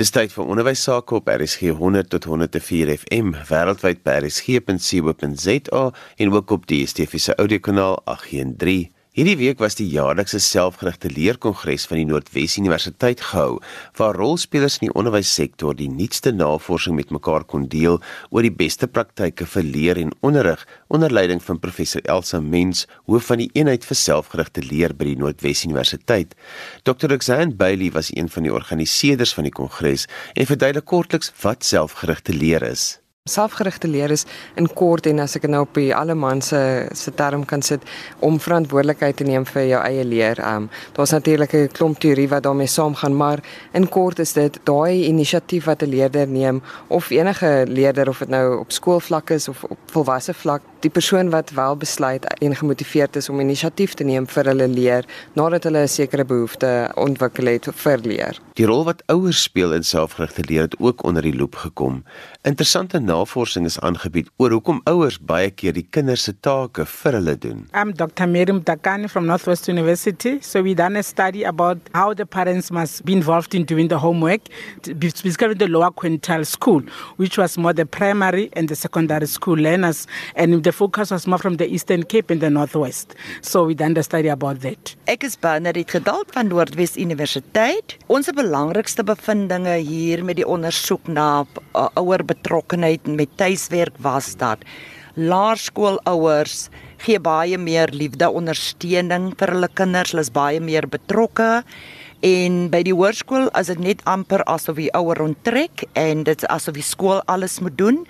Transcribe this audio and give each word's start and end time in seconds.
Dis 0.00 0.08
tyd 0.08 0.32
vir 0.32 0.48
onderwys 0.48 0.82
sake 0.86 1.18
op 1.18 1.26
RSG 1.28 1.74
100 1.76 2.08
tot 2.14 2.24
104 2.24 2.88
FM 2.94 3.34
wêreldwyd 3.50 3.98
by 4.06 4.14
rsg.co.za 4.22 5.82
en 6.16 6.32
ook 6.32 6.54
op 6.56 6.64
die 6.70 6.78
DSTV 6.86 7.20
se 7.20 7.34
audiokanaal 7.36 7.98
813. 8.08 8.88
Hierdie 9.12 9.36
week 9.36 9.58
was 9.60 9.74
die 9.76 9.90
jaarlikse 9.92 10.38
selfgerigte 10.40 11.10
leerkongres 11.12 11.82
van 11.84 11.98
die 11.98 12.06
Noordwes 12.08 12.54
Universiteit 12.56 13.20
gehou, 13.20 13.58
waar 13.98 14.16
rolspelers 14.16 14.78
in 14.78 14.86
die 14.86 14.94
onderwyssektor 14.96 15.76
die 15.76 15.90
nuutste 15.92 16.32
navorsing 16.32 16.96
met 16.96 17.12
mekaar 17.12 17.44
kon 17.44 17.66
deel 17.68 17.98
oor 18.30 18.48
die 18.48 18.54
beste 18.62 18.88
praktyke 18.88 19.44
vir 19.52 19.68
leer 19.68 20.00
en 20.00 20.14
onderrig 20.24 20.64
onder 20.88 21.12
leiding 21.12 21.44
van 21.44 21.60
professor 21.60 22.00
Elsa 22.08 22.40
Mens, 22.40 22.86
hoof 23.04 23.28
van 23.28 23.44
die 23.44 23.50
eenheid 23.52 23.84
vir 23.84 24.00
selfgerigte 24.00 24.64
leer 24.64 24.96
by 24.96 25.10
die 25.10 25.20
Noordwes 25.20 25.66
Universiteit. 25.68 26.32
Dr. 26.88 27.12
Roxanne 27.12 27.52
Bailey 27.52 27.92
was 27.92 28.14
een 28.16 28.32
van 28.32 28.48
die 28.48 28.56
organiseerders 28.62 29.36
van 29.36 29.44
die 29.44 29.52
kongres 29.52 30.08
en 30.32 30.48
verduidelik 30.48 30.88
kortliks 30.88 31.34
wat 31.44 31.68
selfgerigte 31.68 32.32
leer 32.32 32.64
is. 32.64 33.01
Selfgerigte 33.30 33.86
leer 33.86 34.10
is 34.10 34.24
in 34.58 34.66
kort 34.74 35.06
en 35.06 35.22
as 35.22 35.36
ek 35.38 35.44
nou 35.46 35.60
op 35.62 35.76
die 35.78 35.92
alleman 35.94 36.40
se 36.42 36.58
se 36.98 37.12
term 37.14 37.44
kan 37.46 37.62
sit 37.62 37.84
om 38.18 38.40
verantwoordelikheid 38.42 39.20
te 39.20 39.26
neem 39.28 39.44
vir 39.46 39.68
jou 39.68 39.78
eie 39.78 40.02
leer. 40.02 40.40
Um 40.42 40.66
daar's 40.96 41.14
natuurlik 41.14 41.54
'n 41.54 41.68
klomp 41.70 42.00
teorie 42.02 42.28
wat 42.28 42.42
daarmee 42.42 42.66
saamgaan, 42.66 43.14
maar 43.16 43.38
in 43.72 43.88
kort 43.88 44.18
is 44.18 44.32
dit 44.32 44.58
daai 44.64 45.06
inisiatief 45.06 45.64
wat 45.64 45.82
'n 45.82 45.94
leerder 45.94 46.26
neem 46.26 46.62
of 46.88 47.10
enige 47.10 47.64
leerder 47.68 48.08
of 48.08 48.18
dit 48.18 48.28
nou 48.28 48.58
op 48.58 48.72
skoolvlak 48.72 49.30
is 49.30 49.48
of 49.48 49.64
op 49.64 49.78
volwasse 49.86 50.34
vlak, 50.34 50.62
die 50.80 50.90
persoon 50.90 51.30
wat 51.30 51.50
wel 51.50 51.76
besluit 51.76 52.24
en 52.42 52.56
gemotiveerd 52.56 53.16
is 53.16 53.28
om 53.28 53.40
inisiatief 53.40 53.94
te 53.94 54.04
neem 54.04 54.26
vir 54.26 54.44
hulle 54.44 54.68
leer 54.68 55.04
nadat 55.34 55.64
hulle 55.64 55.82
'n 55.82 55.88
sekere 55.88 56.24
behoefte 56.24 56.90
ontwikkel 56.94 57.46
het 57.46 57.68
vir 57.74 57.98
leer. 58.02 58.40
Die 58.54 58.66
rol 58.66 58.84
wat 58.84 59.02
ouers 59.06 59.42
speel 59.42 59.72
in 59.72 59.84
selfgerigte 59.84 60.42
leer 60.48 60.60
het 60.62 60.78
ook 60.78 61.04
onder 61.04 61.22
die 61.22 61.36
loep 61.36 61.54
gekom. 61.54 62.04
Interessante 62.42 62.98
navorsing 63.12 63.66
is 63.68 63.76
aangebied 63.86 64.28
oor 64.40 64.54
hoekom 64.56 64.80
ouers 64.90 65.18
baie 65.30 65.50
keer 65.60 65.74
die 65.76 65.84
kinders 65.94 66.24
se 66.28 66.32
take 66.46 66.84
vir 66.94 67.16
hulle 67.18 67.34
doen. 67.44 67.64
I'm 67.80 67.92
Dr. 68.00 68.26
Miriam 68.34 68.60
Dakani 68.68 69.10
from 69.12 69.26
Northwest 69.26 69.68
University. 69.68 70.38
So 70.40 70.62
we 70.62 70.74
done 70.74 70.96
a 70.96 71.02
study 71.02 71.42
about 71.44 71.78
how 71.94 72.14
the 72.14 72.26
parents 72.26 72.70
must 72.70 73.04
be 73.04 73.12
involved 73.12 73.54
in 73.54 73.64
doing 73.64 73.88
the 73.88 73.98
homework, 73.98 74.48
specifically 74.82 75.54
the 75.54 75.68
lower 75.68 75.90
quintile 75.90 76.46
school, 76.46 76.82
which 77.16 77.38
was 77.38 77.58
more 77.58 77.72
the 77.72 77.86
primary 77.86 78.48
and 78.54 78.68
the 78.68 78.76
secondary 78.76 79.26
school 79.26 79.56
learners, 79.56 80.06
and 80.34 80.62
the 80.62 80.72
focus 80.72 81.10
was 81.10 81.26
more 81.26 81.38
from 81.38 81.56
the 81.56 81.68
Eastern 81.68 82.02
Cape 82.04 82.30
and 82.30 82.40
the 82.40 82.50
Northwest. 82.50 83.14
So 83.42 83.64
we 83.64 83.74
done 83.74 83.94
the 83.94 84.02
study 84.02 84.28
about 84.28 84.60
that. 84.60 84.94
Ek 85.06 85.24
is 85.24 85.36
Bernadette 85.36 85.92
Gedalt 85.92 86.32
van 86.32 86.48
Noordwes 86.48 86.96
Universiteit. 86.96 87.96
Ons 88.08 88.30
belangrikste 88.32 89.04
bevindinge 89.04 89.76
hier 89.84 90.24
met 90.24 90.40
die 90.40 90.48
ondersoek 90.48 91.10
na 91.12 91.44
ouer 91.74 92.24
betrokkenheid 92.24 93.06
met 93.06 93.36
tuiswerk 93.36 93.96
was 94.04 94.34
dat 94.36 94.64
laerskoolouers 95.14 96.68
gee 97.02 97.18
baie 97.20 97.58
meer 97.58 97.90
liefde 97.92 98.28
ondersteuning 98.30 99.32
vir 99.38 99.52
hulle 99.56 99.68
kinders, 99.74 100.12
hulle 100.14 100.24
is 100.24 100.32
baie 100.32 100.60
meer 100.62 100.86
betrokke. 100.88 101.62
En 102.22 102.68
by 102.70 102.84
die 102.86 102.94
hoërskool 102.94 103.48
is 103.58 103.72
dit 103.72 103.80
net 103.82 104.02
amper 104.06 104.44
asof 104.46 104.78
die 104.78 104.92
ouer 104.94 105.24
onttrek 105.24 105.82
en 105.98 106.22
dit 106.28 106.44
asof 106.46 106.76
die 106.78 106.86
skool 106.86 107.18
alles 107.26 107.58
moet 107.60 107.74
doen. 107.80 108.04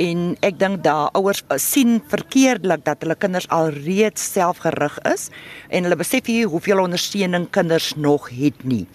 En 0.00 0.30
ek 0.46 0.56
dink 0.56 0.80
daar 0.86 1.10
ouers 1.18 1.42
sien 1.60 1.98
verkeerdelik 2.08 2.86
dat 2.86 3.04
hulle 3.04 3.18
kinders 3.20 3.50
alreeds 3.52 4.24
selfgerig 4.32 4.96
is 5.12 5.28
en 5.68 5.84
hulle 5.84 6.00
besef 6.00 6.30
nie 6.32 6.46
hoeveel 6.48 6.80
ondersteuning 6.86 7.50
kinders 7.52 7.92
nog 8.00 8.30
het 8.32 8.64
nie. 8.64 8.86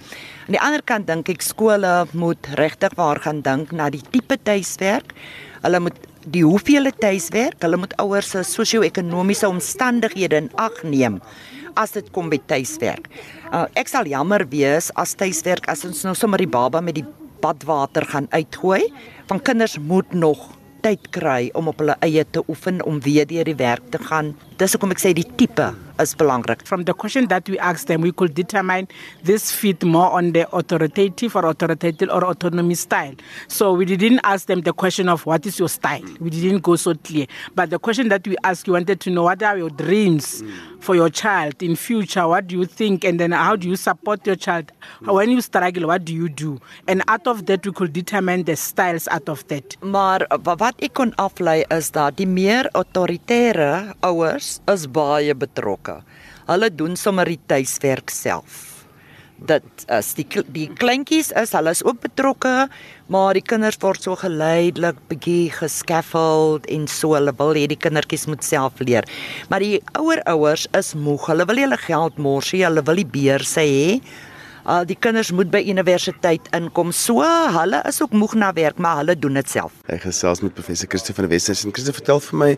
Aan 0.46 0.54
die 0.54 0.62
ander 0.62 0.82
kant 0.86 1.08
dink 1.08 1.30
ek 1.30 1.42
skole 1.42 2.06
moet 2.14 2.48
regtig 2.60 2.94
waar 2.98 3.18
gaan 3.20 3.42
dink 3.42 3.72
na 3.74 3.90
die 3.90 4.04
tipe 4.14 4.38
tuiswerk 4.38 5.14
Hulle 5.66 5.80
moet 5.82 5.96
die 6.30 6.44
hoeveelheid 6.46 6.98
tuiswerk, 7.02 7.58
hulle 7.66 7.80
moet 7.82 7.94
ouers 8.02 8.28
se 8.36 8.44
sosio-ekonomiese 8.46 9.48
omstandighede 9.50 10.44
in 10.44 10.50
ag 10.62 10.84
neem 10.86 11.20
as 11.76 11.92
dit 11.92 12.06
kom 12.16 12.30
by 12.32 12.38
tuiswerk. 12.48 13.10
Uh, 13.50 13.66
ek 13.76 13.90
sal 13.92 14.08
jammer 14.08 14.46
wees 14.52 14.92
as 15.02 15.16
tuiswerk 15.18 15.66
as 15.74 15.82
ons 15.90 16.04
nou 16.06 16.14
sommer 16.16 16.40
die 16.40 16.50
baba 16.50 16.80
met 16.86 17.00
die 17.00 17.06
badwater 17.44 18.06
gaan 18.14 18.30
uitgooi. 18.32 18.86
Van 19.28 19.42
kinders 19.44 19.76
moet 19.82 20.14
nog 20.14 20.46
tyd 20.86 21.10
kry 21.12 21.50
om 21.58 21.68
op 21.74 21.82
hulle 21.82 21.98
eie 22.06 22.24
te 22.30 22.46
oefen 22.48 22.80
om 22.86 23.02
weer 23.04 23.26
deur 23.28 23.50
die 23.50 23.58
werk 23.60 23.90
te 23.92 24.00
gaan. 24.06 24.36
Dis 24.56 24.72
hoekom 24.72 24.94
ek 24.96 25.02
sê 25.04 25.10
die 25.12 25.26
tipe 25.36 25.66
is 26.00 26.14
belangrik. 26.16 26.62
From 26.68 26.84
the 26.84 26.94
question 26.94 27.28
that 27.28 27.48
we 27.50 27.58
asked 27.60 27.88
them, 27.88 28.02
we 28.02 28.12
could 28.12 28.34
determine 28.34 28.88
this 29.24 29.52
fit 29.52 29.84
more 29.84 30.12
on 30.12 30.32
the 30.32 30.44
authoritative 30.56 31.36
or 31.36 31.46
authoritative 31.46 32.10
or 32.10 32.24
autonomy 32.24 32.76
style. 32.76 33.16
So 33.48 33.74
we 33.74 33.86
didn't 33.86 34.20
ask 34.24 34.48
them 34.48 34.62
the 34.62 34.74
question 34.74 35.08
of 35.08 35.26
what 35.26 35.46
is 35.46 35.60
your 35.60 35.70
style. 35.70 36.04
We 36.20 36.30
didn't 36.30 36.64
go 36.64 36.76
so 36.76 36.96
clear. 36.96 37.28
But 37.54 37.70
the 37.70 37.80
question 37.80 38.10
that 38.10 38.28
we 38.28 38.36
asked, 38.44 38.68
you 38.68 38.74
wanted 38.74 39.00
to 39.02 39.10
know 39.10 39.24
what 39.24 39.44
are 39.44 39.58
your 39.58 39.70
dreams 39.70 40.44
for 40.80 40.96
your 40.96 41.10
child 41.10 41.64
in 41.64 41.76
future? 41.76 42.28
What 42.28 42.48
do 42.48 42.58
you 42.60 42.66
think? 42.66 43.04
And 43.04 43.20
then 43.20 43.32
how 43.32 43.56
do 43.56 43.68
you 43.68 43.76
support 43.76 44.26
your 44.28 44.36
child? 44.36 44.72
When 45.04 45.32
you 45.32 45.42
struggle, 45.42 45.88
what 45.88 46.06
do 46.06 46.14
you 46.14 46.30
do? 46.30 46.60
And 46.88 47.04
out 47.08 47.28
of 47.28 47.46
that, 47.48 47.66
we 47.66 47.72
could 47.72 47.94
determine 47.94 48.44
the 48.44 48.56
styles 48.56 49.08
out 49.08 49.28
of 49.30 49.48
that. 49.48 49.76
Maar 49.82 50.28
wat 50.44 50.80
ek 50.84 50.94
kon 50.96 51.12
aflei 51.20 51.64
is 51.72 51.92
dat 51.96 52.18
die 52.20 52.28
meer 52.28 52.68
autoritaire 52.76 53.96
ouers 54.04 54.45
is 54.72 54.88
baie 54.92 55.36
betrokke. 55.36 56.00
Hulle 56.46 56.70
doen 56.70 56.96
sommer 57.00 57.30
die 57.30 57.40
tuiswerk 57.50 58.14
self. 58.14 58.76
Dit 59.36 59.84
is 59.92 60.14
die 60.16 60.26
die 60.56 60.68
kleintjies 60.80 61.34
is 61.36 61.52
hulle 61.58 61.74
is 61.76 61.84
ook 61.84 62.00
betrokke, 62.06 62.70
maar 63.12 63.36
die 63.36 63.44
kinders 63.44 63.80
word 63.84 64.06
so 64.06 64.16
geleidelik 64.16 65.02
bietjie 65.10 65.50
gescaffold 65.52 66.70
en 66.72 66.88
so 66.88 67.18
hulle 67.18 67.34
wil 67.42 67.52
hê 67.58 67.66
die 67.68 67.80
kindertjies 67.80 68.30
moet 68.32 68.48
self 68.48 68.80
leer. 68.80 69.04
Maar 69.52 69.66
die 69.66 69.82
ouer 70.00 70.24
ouers 70.32 70.70
is 70.80 70.94
moeg. 70.96 71.28
Hulle 71.28 71.50
wil 71.50 71.66
hulle 71.66 71.82
geld 71.84 72.22
mors, 72.22 72.54
hulle 72.56 72.86
wil 72.88 73.04
die 73.04 73.12
beurse 73.18 73.66
hê 73.66 74.00
al 74.66 74.82
uh, 74.82 74.88
die 74.90 74.98
kinders 74.98 75.30
moet 75.36 75.52
by 75.54 75.62
universiteit 75.70 76.48
inkom. 76.58 76.92
So 76.96 77.22
hulle 77.22 77.82
is 77.86 78.02
ook 78.02 78.16
moeg 78.18 78.34
na 78.42 78.52
werk, 78.58 78.80
maar 78.82 78.98
hulle 79.04 79.16
doen 79.18 79.38
dit 79.38 79.50
self. 79.50 79.76
Ek 79.94 80.02
gesels 80.08 80.42
met 80.42 80.56
professor 80.58 80.90
Christo 80.90 81.14
van 81.14 81.28
der 81.28 81.36
Westhuizen. 81.36 81.74
Christo, 81.76 81.94
vertel 81.94 82.22
vir 82.28 82.40
my, 82.42 82.50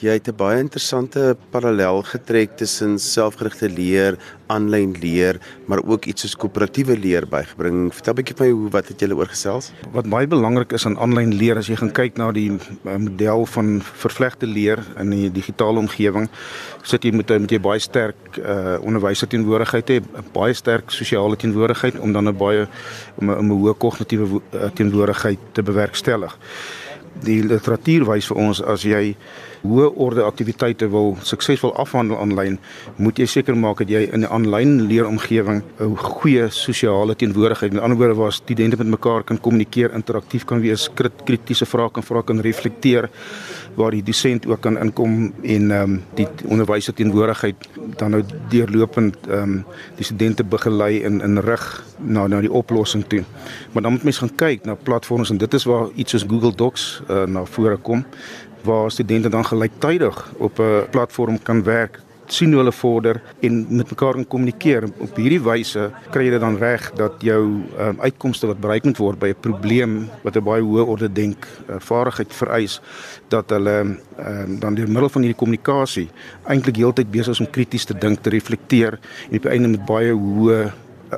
jy 0.00 0.14
het 0.18 0.28
'n 0.28 0.36
baie 0.36 0.60
interessante 0.62 1.36
parallel 1.50 2.02
getrek 2.02 2.56
tussen 2.56 2.98
selfgerigte 2.98 3.68
leer, 3.68 4.18
aanlyn 4.46 4.94
leer, 5.00 5.38
maar 5.66 5.82
ook 5.84 6.04
iets 6.04 6.22
soos 6.22 6.36
koöperatiewe 6.36 6.98
leer 6.98 7.26
bygebring. 7.28 7.92
Vertel 7.94 8.12
'n 8.12 8.16
bietjie 8.16 8.36
van 8.36 8.50
hoe 8.50 8.70
wat 8.70 8.88
het 8.88 9.00
julle 9.00 9.16
oorgesels? 9.16 9.72
Wat 9.92 10.08
baie 10.08 10.26
belangrik 10.26 10.72
is 10.72 10.86
aan 10.86 10.98
aanlyn 10.98 11.34
leer 11.34 11.56
as 11.56 11.66
jy 11.66 11.76
gaan 11.76 11.92
kyk 11.92 12.16
na 12.16 12.32
die 12.32 12.50
uh, 12.50 12.96
model 12.96 13.46
van 13.46 13.82
vervlegte 13.82 14.46
leer 14.46 14.78
in 14.98 15.10
die 15.10 15.32
digitale 15.32 15.78
omgewing, 15.78 16.28
sit 16.82 17.04
jy 17.04 17.12
met 17.12 17.28
met 17.28 17.50
jy 17.50 17.60
baie 17.60 17.78
sterk 17.78 18.38
uh, 18.38 18.78
onderwyser 18.80 19.28
teenwoordigheid 19.28 19.88
hê, 19.88 20.00
baie 20.32 20.54
sterk 20.54 20.90
sosiale 20.90 21.36
teenwoordigheid 21.36 21.98
om 21.98 22.12
dan 22.12 22.28
'n 22.28 22.36
baie 22.36 22.66
om 23.16 23.30
'n 23.30 23.50
hoë 23.50 23.74
kognitiewe 23.78 24.40
eh, 24.52 24.70
teenwoordigheid 24.74 25.38
te 25.52 25.62
bewerkstellig. 25.62 26.38
Die 27.24 27.42
literatuur 27.42 28.04
wys 28.04 28.26
vir 28.28 28.36
ons 28.36 28.60
as 28.60 28.84
jy 28.84 29.16
hoë 29.66 29.88
orde 29.96 30.24
aktiwiteite 30.26 30.88
wil 30.92 31.16
suksesvol 31.26 31.72
afhandel 31.80 32.18
aanlyn, 32.20 32.58
moet 33.02 33.18
jy 33.18 33.26
seker 33.30 33.56
maak 33.58 33.80
dat 33.82 33.90
jy 33.90 34.02
in 34.12 34.24
'n 34.24 34.30
aanlyn 34.30 34.86
leeromgewing 34.88 35.62
'n 35.80 35.96
goeie 35.96 36.50
sosiale 36.50 37.14
teenwoordigheid, 37.14 37.72
met 37.72 37.82
ander 37.82 37.98
woorde 37.98 38.14
waar 38.14 38.32
studente 38.32 38.76
met 38.76 38.86
mekaar 38.86 39.22
kan 39.24 39.40
kommunikeer, 39.40 39.94
interaktief 39.94 40.44
kan 40.44 40.60
wees, 40.60 40.88
kritiese 41.24 41.66
vrae 41.66 41.90
kan 41.90 42.02
vra, 42.02 42.22
kan 42.22 42.40
reflekteer, 42.40 43.08
waar 43.76 43.90
die 43.90 44.02
dosent 44.02 44.46
ook 44.46 44.60
kan 44.60 44.78
inkom 44.78 45.32
en 45.42 45.70
ehm 45.70 45.82
um, 45.82 46.02
die 46.14 46.26
onderwyser 46.46 46.94
teenwoordigheid 46.94 47.68
dan 47.96 48.10
nou 48.10 48.22
deurlopend 48.48 49.16
ehm 49.28 49.42
um, 49.42 49.64
die 49.96 50.04
studente 50.04 50.44
begelei 50.44 51.02
in 51.02 51.20
in 51.20 51.38
rig 51.38 51.84
na 51.98 52.26
na 52.26 52.40
die 52.40 52.52
oplossing 52.52 53.04
toe. 53.06 53.24
Maar 53.72 53.82
dan 53.82 53.92
moet 53.92 54.02
mens 54.02 54.18
gaan 54.18 54.34
kyk 54.34 54.64
na 54.64 54.74
platforms 54.74 55.30
en 55.30 55.38
dit 55.38 55.54
is 55.54 55.64
waar 55.64 55.88
iets 55.94 56.10
soos 56.10 56.24
Google 56.28 56.54
Docs 56.54 57.02
uh, 57.10 57.24
na 57.24 57.44
vore 57.44 57.76
kom 57.76 58.04
waar 58.62 58.90
studente 58.90 59.28
dan 59.28 59.44
gelyktydig 59.46 60.32
op 60.36 60.58
'n 60.58 60.86
platform 60.90 61.42
kan 61.42 61.62
werk 61.62 62.00
sien 62.32 62.52
hoe 62.52 62.60
hulle 62.62 62.72
vorder 62.72 63.20
en 63.40 63.58
met 63.68 63.90
mekaar 63.90 64.18
kan 64.18 64.26
kommunikeer. 64.26 64.88
Op 65.02 65.16
hierdie 65.16 65.40
wyse 65.42 65.90
kry 66.14 66.26
jy 66.26 66.36
dit 66.36 66.40
dan 66.42 66.58
reg 66.60 66.90
dat 66.98 67.22
jou 67.24 67.42
um, 67.42 68.00
uitkomste 68.00 68.50
wat 68.50 68.60
bereik 68.60 68.84
moet 68.84 68.98
word 68.98 69.18
by 69.18 69.28
'n 69.28 69.40
probleem 69.40 70.08
wat 70.22 70.36
'n 70.36 70.44
baie 70.44 70.62
hoë 70.62 70.86
orde 70.86 71.12
denk 71.12 71.46
uh, 71.68 71.76
vaardigheid 71.78 72.32
vereis 72.32 72.80
dat 73.28 73.50
hulle 73.50 73.76
um, 74.18 74.58
dan 74.60 74.74
deur 74.74 74.88
middel 74.88 75.08
van 75.08 75.22
hierdie 75.22 75.38
kommunikasie 75.38 76.08
eintlik 76.46 76.76
heeltyd 76.76 77.10
besig 77.10 77.34
is 77.34 77.40
om 77.40 77.50
krities 77.50 77.84
te 77.84 77.94
dink, 77.94 78.22
te 78.22 78.30
reflekteer 78.30 78.98
en 79.30 79.36
op 79.36 79.42
die 79.42 79.50
einde 79.50 79.68
met 79.68 79.86
baie 79.86 80.12
hoë 80.12 80.72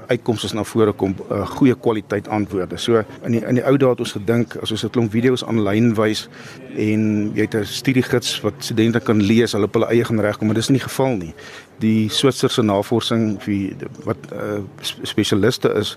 uitkomste 0.08 0.55
na 0.55 0.64
vore 0.64 0.93
kom, 0.93 1.14
uh, 1.31 1.46
goeie 1.56 1.75
kwaliteit 1.75 2.29
antwoorde. 2.29 2.79
So 2.79 3.02
in 3.25 3.32
die 3.32 3.43
in 3.46 3.55
die 3.61 3.64
ou 3.64 3.76
dae 3.76 3.90
het 3.90 4.00
ons 4.00 4.12
gedink 4.12 4.56
as 4.62 4.70
ons 4.70 4.85
'n 4.85 4.90
klomp 4.90 5.12
video's 5.12 5.44
aanlyn 5.44 5.94
wys 5.94 6.29
en 6.76 7.32
jy 7.35 7.40
het 7.46 7.55
'n 7.55 7.64
studiegids 7.64 8.40
wat 8.40 8.55
studente 8.58 9.00
kan 9.00 9.23
lees, 9.23 9.52
hulle 9.52 9.64
op 9.64 9.75
hulle 9.75 9.90
eie 9.90 10.05
gaan 10.05 10.20
regkom, 10.20 10.46
maar 10.46 10.55
dis 10.56 10.69
nie 10.69 10.79
die 10.79 10.88
geval 10.88 11.17
nie. 11.17 11.35
Die 11.78 12.08
Switserse 12.10 12.62
navorsing 12.62 13.38
wie 13.44 13.76
wat 14.04 14.16
uh, 14.32 14.60
spesialiste 14.82 15.69
is 15.78 15.96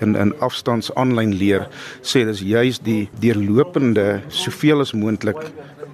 in 0.00 0.16
in 0.16 0.34
afstands 0.40 0.90
aanlyn 0.94 1.32
leer 1.32 1.68
sê 2.02 2.24
dis 2.28 2.42
juist 2.44 2.84
die 2.84 3.08
deurlopende 3.20 4.22
soveel 4.28 4.84
as 4.84 4.92
moontlik 4.92 5.40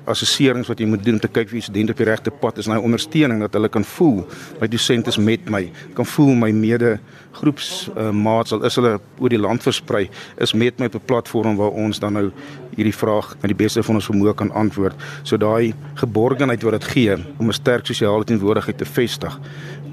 assesserings 0.09 0.69
wat 0.71 0.81
jy 0.81 0.89
moet 0.89 1.05
doen 1.05 1.19
om 1.19 1.23
te 1.23 1.31
kyk 1.31 1.51
wie 1.53 1.63
studente 1.65 1.95
op 1.95 2.01
die 2.01 2.09
regte 2.09 2.33
pad 2.43 2.59
is. 2.61 2.69
En 2.69 2.77
hy 2.77 2.83
ondersteuning 2.85 3.43
dat 3.45 3.57
hulle 3.57 3.71
kan 3.73 3.85
voel 3.97 4.23
my 4.61 4.69
dosent 4.71 5.11
is 5.11 5.19
met 5.21 5.49
my 5.53 5.65
kan 5.99 6.09
voel 6.09 6.35
my 6.39 6.51
mede 6.55 6.97
groepsmaats 7.39 8.53
uh, 8.53 8.59
al 8.59 8.67
is 8.69 8.79
hulle 8.81 8.97
oor 9.19 9.33
die 9.33 9.41
land 9.41 9.63
versprei 9.63 10.07
is 10.43 10.55
met 10.55 10.81
my 10.81 10.89
op 10.91 10.99
'n 10.99 11.07
platform 11.07 11.57
waar 11.57 11.71
ons 11.85 12.01
dan 12.01 12.13
nou 12.13 12.31
hierdie 12.79 12.95
vraag 12.95 13.35
met 13.43 13.53
die 13.53 13.59
beste 13.59 13.83
van 13.87 13.99
ons 14.01 14.09
vermoë 14.11 14.35
kan 14.39 14.53
antwoord 14.63 15.07
so 15.23 15.37
daai 15.41 15.75
geborgenheid 16.01 16.65
wat 16.67 16.79
dit 16.79 16.89
gee 16.95 17.19
om 17.39 17.49
'n 17.49 17.59
sterk 17.61 17.87
sosiale 17.87 18.25
teenwoordigheid 18.25 18.79
te 18.79 18.89
vestig 18.89 19.39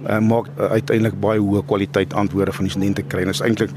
uh, 0.09 0.19
maak 0.19 0.47
uh, 0.47 0.71
uiteindelik 0.77 1.19
baie 1.19 1.39
hoë 1.39 1.65
kwaliteit 1.65 2.13
antwoorde 2.13 2.53
van 2.53 2.65
die 2.65 2.71
studente 2.71 3.03
kry 3.03 3.21
en 3.25 3.33
is 3.33 3.41
eintlik 3.41 3.71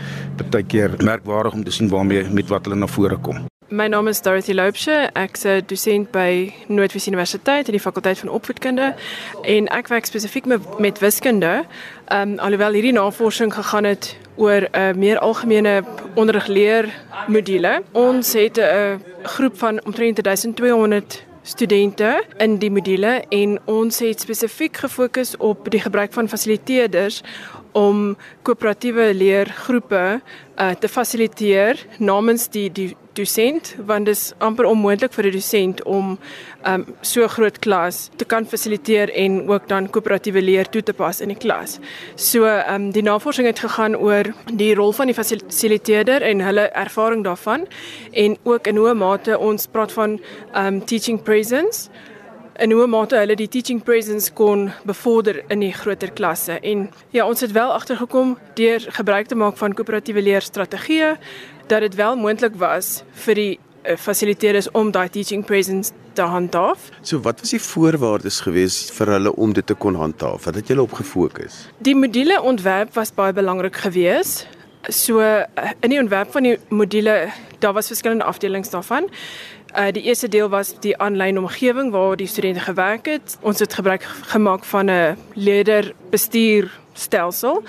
baie 0.50 0.64
keer 0.64 0.96
merkwaardig 1.04 1.54
om 1.54 1.64
te 1.64 1.70
sien 1.70 1.88
waarmee 1.88 2.28
met 2.30 2.48
wat 2.48 2.64
hulle 2.64 2.76
na 2.76 2.86
vore 2.86 3.16
kom 3.16 3.46
My 3.70 3.84
naam 3.86 4.06
is 4.08 4.22
Dorothy 4.22 4.54
Loupshe. 4.54 5.10
Ek's 5.12 5.44
'n 5.44 5.62
dosent 5.66 6.10
by 6.10 6.52
Noordwes 6.68 7.06
Universiteit 7.06 7.68
in 7.68 7.76
die 7.76 7.80
fakulteit 7.80 8.18
van 8.18 8.28
opvoedkunde 8.28 8.94
en 9.42 9.68
ek 9.68 9.88
werk 9.88 10.06
spesifiek 10.06 10.46
met, 10.46 10.78
met 10.78 10.98
wiskunde. 10.98 11.64
Ehm 12.08 12.32
um, 12.32 12.38
alhoewel 12.38 12.72
hierdie 12.72 12.92
navorsing 12.92 13.54
gegaan 13.54 13.84
het 13.84 14.16
oor 14.38 14.62
'n 14.62 14.78
uh, 14.78 14.94
meer 14.94 15.18
algemene 15.18 15.84
onderrigleer 16.14 16.88
module. 17.26 17.82
Ons 17.92 18.32
het 18.32 18.58
'n 18.58 19.02
groep 19.22 19.58
van 19.58 19.84
omtrent 19.84 20.22
1200 20.22 21.26
studente 21.42 22.24
in 22.36 22.58
die 22.58 22.70
module 22.70 23.24
en 23.28 23.58
ons 23.64 23.98
het 23.98 24.20
spesifiek 24.20 24.76
gefokus 24.76 25.36
op 25.36 25.70
die 25.70 25.80
gebruik 25.80 26.12
van 26.12 26.28
fasiliteerders 26.28 27.22
om 27.72 28.16
koöperatiewe 28.42 29.14
leergroepe 29.14 30.20
uh, 30.58 30.70
te 30.80 30.88
fasiliteer 30.88 31.86
namens 31.98 32.48
die 32.48 32.68
die 32.72 32.94
dosent 33.18 33.74
want 33.86 34.06
dit 34.06 34.16
is 34.16 34.32
amper 34.44 34.68
onmoontlik 34.68 35.12
vir 35.12 35.26
'n 35.26 35.32
dosent 35.32 35.82
om 35.84 36.18
um 36.66 36.84
so 37.02 37.28
groot 37.28 37.58
klas 37.58 38.10
te 38.16 38.24
kan 38.24 38.46
fasiliteer 38.46 39.10
en 39.14 39.48
ook 39.48 39.68
dan 39.68 39.90
koöperatiewe 39.90 40.42
leer 40.42 40.68
toe 40.68 40.82
te 40.82 40.92
pas 40.92 41.20
in 41.20 41.28
die 41.28 41.38
klas. 41.38 41.78
So 42.16 42.44
um 42.44 42.90
die 42.90 43.02
navorsing 43.02 43.46
het 43.46 43.58
gegaan 43.58 43.96
oor 43.96 44.24
die 44.52 44.74
rol 44.74 44.92
van 44.92 45.06
die 45.06 45.14
fasiliteerder 45.14 46.22
en 46.22 46.40
hulle 46.40 46.70
ervaring 46.74 47.24
daarvan 47.24 47.66
en 48.12 48.36
ook 48.44 48.66
in 48.66 48.76
hoe 48.76 48.94
mate 48.94 49.38
ons 49.38 49.66
praat 49.66 49.92
van 49.92 50.20
um 50.54 50.84
teaching 50.84 51.22
presence 51.22 51.88
en 52.58 52.72
hoe 52.74 52.86
mate 52.90 53.16
hulle 53.16 53.36
die 53.38 53.48
teaching 53.48 53.78
presence 53.86 54.32
kon 54.34 54.68
bevorder 54.88 55.44
in 55.52 55.62
die 55.62 55.72
groter 55.74 56.10
klasse 56.10 56.58
en 56.58 56.88
ja 57.14 57.26
ons 57.26 57.40
het 57.44 57.54
wel 57.54 57.70
agtergekom 57.72 58.34
deur 58.58 58.82
gebruik 58.98 59.30
te 59.30 59.38
maak 59.38 59.56
van 59.60 59.76
koöperatiewe 59.78 60.24
leerstrategieë 60.26 61.14
dat 61.70 61.86
dit 61.86 61.94
wel 61.94 62.18
moontlik 62.18 62.58
was 62.58 63.02
vir 63.26 63.38
die 63.38 63.52
uh, 63.54 63.94
fasiliteerders 63.96 64.70
om 64.74 64.90
daai 64.90 65.08
teaching 65.08 65.44
presence 65.46 65.94
te 66.18 66.26
handhaaf. 66.26 66.90
So 67.02 67.22
wat 67.22 67.40
was 67.40 67.54
die 67.54 67.62
voorwaardes 67.62 68.40
gewees 68.42 68.78
vir 68.96 69.14
hulle 69.14 69.34
om 69.36 69.52
dit 69.54 69.66
te 69.66 69.76
kon 69.78 69.94
handhaaf? 69.94 70.48
Wat 70.48 70.58
het 70.58 70.70
julle 70.72 70.82
op 70.82 70.96
gefokus? 70.98 71.66
Die 71.86 71.94
module 71.94 72.40
ontwerp 72.42 72.94
was 72.98 73.14
baie 73.14 73.36
belangrik 73.36 73.76
geweest. 73.84 74.48
So 74.88 75.20
uh, 75.20 75.44
in 75.84 75.92
die 75.94 76.00
ontwerp 76.00 76.32
van 76.34 76.48
die 76.48 76.56
module, 76.68 77.28
daar 77.62 77.76
was 77.76 77.90
verskillende 77.92 78.24
afdelings 78.24 78.70
daarvan. 78.70 79.06
Uh 79.76 79.92
die 79.92 80.02
eerste 80.02 80.28
deel 80.28 80.48
was 80.48 80.74
die 80.80 80.96
aanlyn 80.96 81.38
omgewing 81.38 81.90
waar 81.90 82.16
die 82.16 82.26
studente 82.26 82.60
gewerk 82.60 83.06
het. 83.06 83.38
Ons 83.40 83.58
het 83.58 83.74
gebruik 83.74 84.02
gemaak 84.02 84.64
van 84.64 84.90
'n 84.90 85.16
leerder-bestuur 85.34 86.78
stelsel 86.92 87.62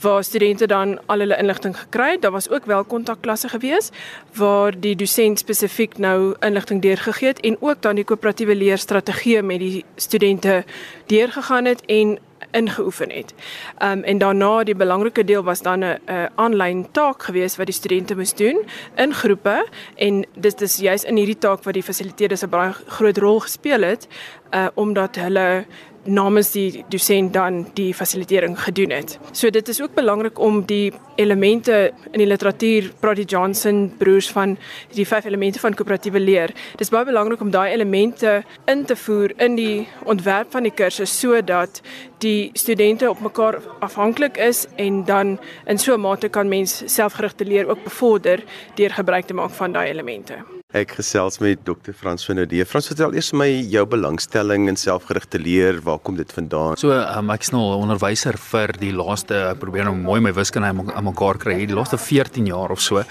waar 0.00 0.24
studente 0.24 0.66
dan 0.66 0.98
al 1.06 1.18
hulle 1.18 1.36
inligting 1.36 1.78
gekry 1.78 2.10
het. 2.10 2.22
Daar 2.22 2.30
was 2.30 2.50
ook 2.50 2.64
wel 2.64 2.84
kontakklasse 2.84 3.48
gewees 3.48 3.90
waar 4.32 4.80
die 4.80 4.96
dosent 4.96 5.38
spesifiek 5.38 5.98
nou 5.98 6.34
inligting 6.40 6.82
deurgegee 6.82 7.28
het 7.28 7.40
en 7.40 7.56
ook 7.60 7.82
dan 7.82 7.94
die 7.94 8.04
koöperatiewe 8.04 8.54
leerstrategie 8.54 9.42
met 9.42 9.58
die 9.58 9.84
studente 9.96 10.64
deurgegaan 11.06 11.64
het 11.64 11.84
en 11.86 12.18
ingeoefen 12.54 13.10
het. 13.10 13.34
Ehm 13.78 13.98
um, 13.98 14.02
en 14.04 14.18
daarna 14.18 14.64
die 14.64 14.74
belangrike 14.74 15.24
deel 15.24 15.42
was 15.42 15.62
dan 15.62 15.84
'n 15.84 15.98
aanlyn 16.34 16.86
taak 16.90 17.22
geweest 17.22 17.56
wat 17.56 17.66
die 17.66 17.74
studente 17.74 18.16
moes 18.16 18.34
doen 18.34 18.58
in 18.94 19.14
groepe 19.14 19.66
en 19.94 20.26
dit 20.34 20.60
is 20.60 20.76
juis 20.76 21.04
in 21.04 21.16
hierdie 21.16 21.38
taak 21.38 21.62
wat 21.64 21.74
die 21.74 21.82
fasiliteerders 21.82 22.42
'n 22.42 22.48
baie 22.48 22.72
groot 22.86 23.18
rol 23.18 23.40
gespeel 23.40 23.82
het 23.82 24.08
uh 24.54 24.66
omdat 24.74 25.16
hulle 25.16 25.66
namens 26.04 26.50
die 26.52 26.84
dosent 26.88 27.32
dan 27.32 27.66
die 27.74 27.94
fasilitering 27.94 28.56
gedoen 28.60 28.90
het. 28.90 29.18
So 29.32 29.50
dit 29.50 29.68
is 29.68 29.82
ook 29.82 29.94
belangrik 29.94 30.38
om 30.38 30.64
die 30.66 30.92
elemente 31.16 31.92
in 32.10 32.18
die 32.18 32.26
literatuur 32.26 32.90
Prodi 33.00 33.24
Johnson 33.24 33.92
broers 33.98 34.30
van 34.30 34.56
die 34.94 35.06
vyf 35.06 35.24
elemente 35.24 35.60
van 35.62 35.74
koöperatiewe 35.74 36.20
leer. 36.20 36.52
Dis 36.76 36.90
baie 36.92 37.04
belangrik 37.04 37.40
om 37.40 37.50
daai 37.54 37.72
elemente 37.72 38.42
in 38.70 38.84
te 38.84 38.96
voer 38.96 39.32
in 39.36 39.56
die 39.56 39.86
ontwerp 40.04 40.52
van 40.52 40.66
die 40.68 40.74
kursus 40.74 41.14
sodat 41.20 41.80
die 42.24 42.50
studente 42.52 43.10
op 43.10 43.20
mekaar 43.20 43.60
afhanklik 43.84 44.36
is 44.36 44.66
en 44.76 45.04
dan 45.04 45.38
in 45.66 45.78
so 45.78 45.94
'n 45.94 46.00
mate 46.00 46.28
kan 46.28 46.48
mens 46.48 46.82
selfgerigte 46.86 47.44
leer 47.44 47.68
ook 47.68 47.84
bevorder 47.84 48.44
deur 48.74 48.90
gebruik 48.90 49.26
te 49.26 49.34
maak 49.34 49.50
van 49.50 49.72
daai 49.72 49.90
elemente. 49.90 50.53
Ek 50.74 50.96
gesels 50.98 51.36
met 51.38 51.60
Dr. 51.62 51.92
Frans 51.94 52.24
van 52.26 52.40
der 52.40 52.48
Dee. 52.50 52.64
Frans, 52.66 52.88
vertel 52.90 53.12
eers 53.14 53.28
my 53.30 53.46
jou 53.70 53.84
belangstelling 53.86 54.64
in 54.66 54.74
selfgerigte 54.74 55.38
leer. 55.38 55.76
Waar 55.86 56.00
kom 56.02 56.16
dit 56.18 56.32
vandaan? 56.34 56.74
So, 56.80 56.90
um, 56.90 57.28
ek 57.30 57.44
is 57.46 57.52
nou 57.54 57.62
'n 57.62 57.84
onderwyser 57.84 58.34
vir 58.34 58.74
die 58.80 58.90
laaste 58.90 59.54
ek 59.54 59.60
probeer 59.60 59.84
nou 59.84 59.94
mooi 59.94 60.20
my 60.20 60.32
wiskunde 60.34 60.66
aan 60.66 61.04
mekaar 61.04 61.38
kry 61.38 61.54
hier 61.60 61.68
die 61.70 61.76
laaste 61.76 61.96
14 61.96 62.46
jaar 62.46 62.70
of 62.70 62.80
so. 62.80 63.04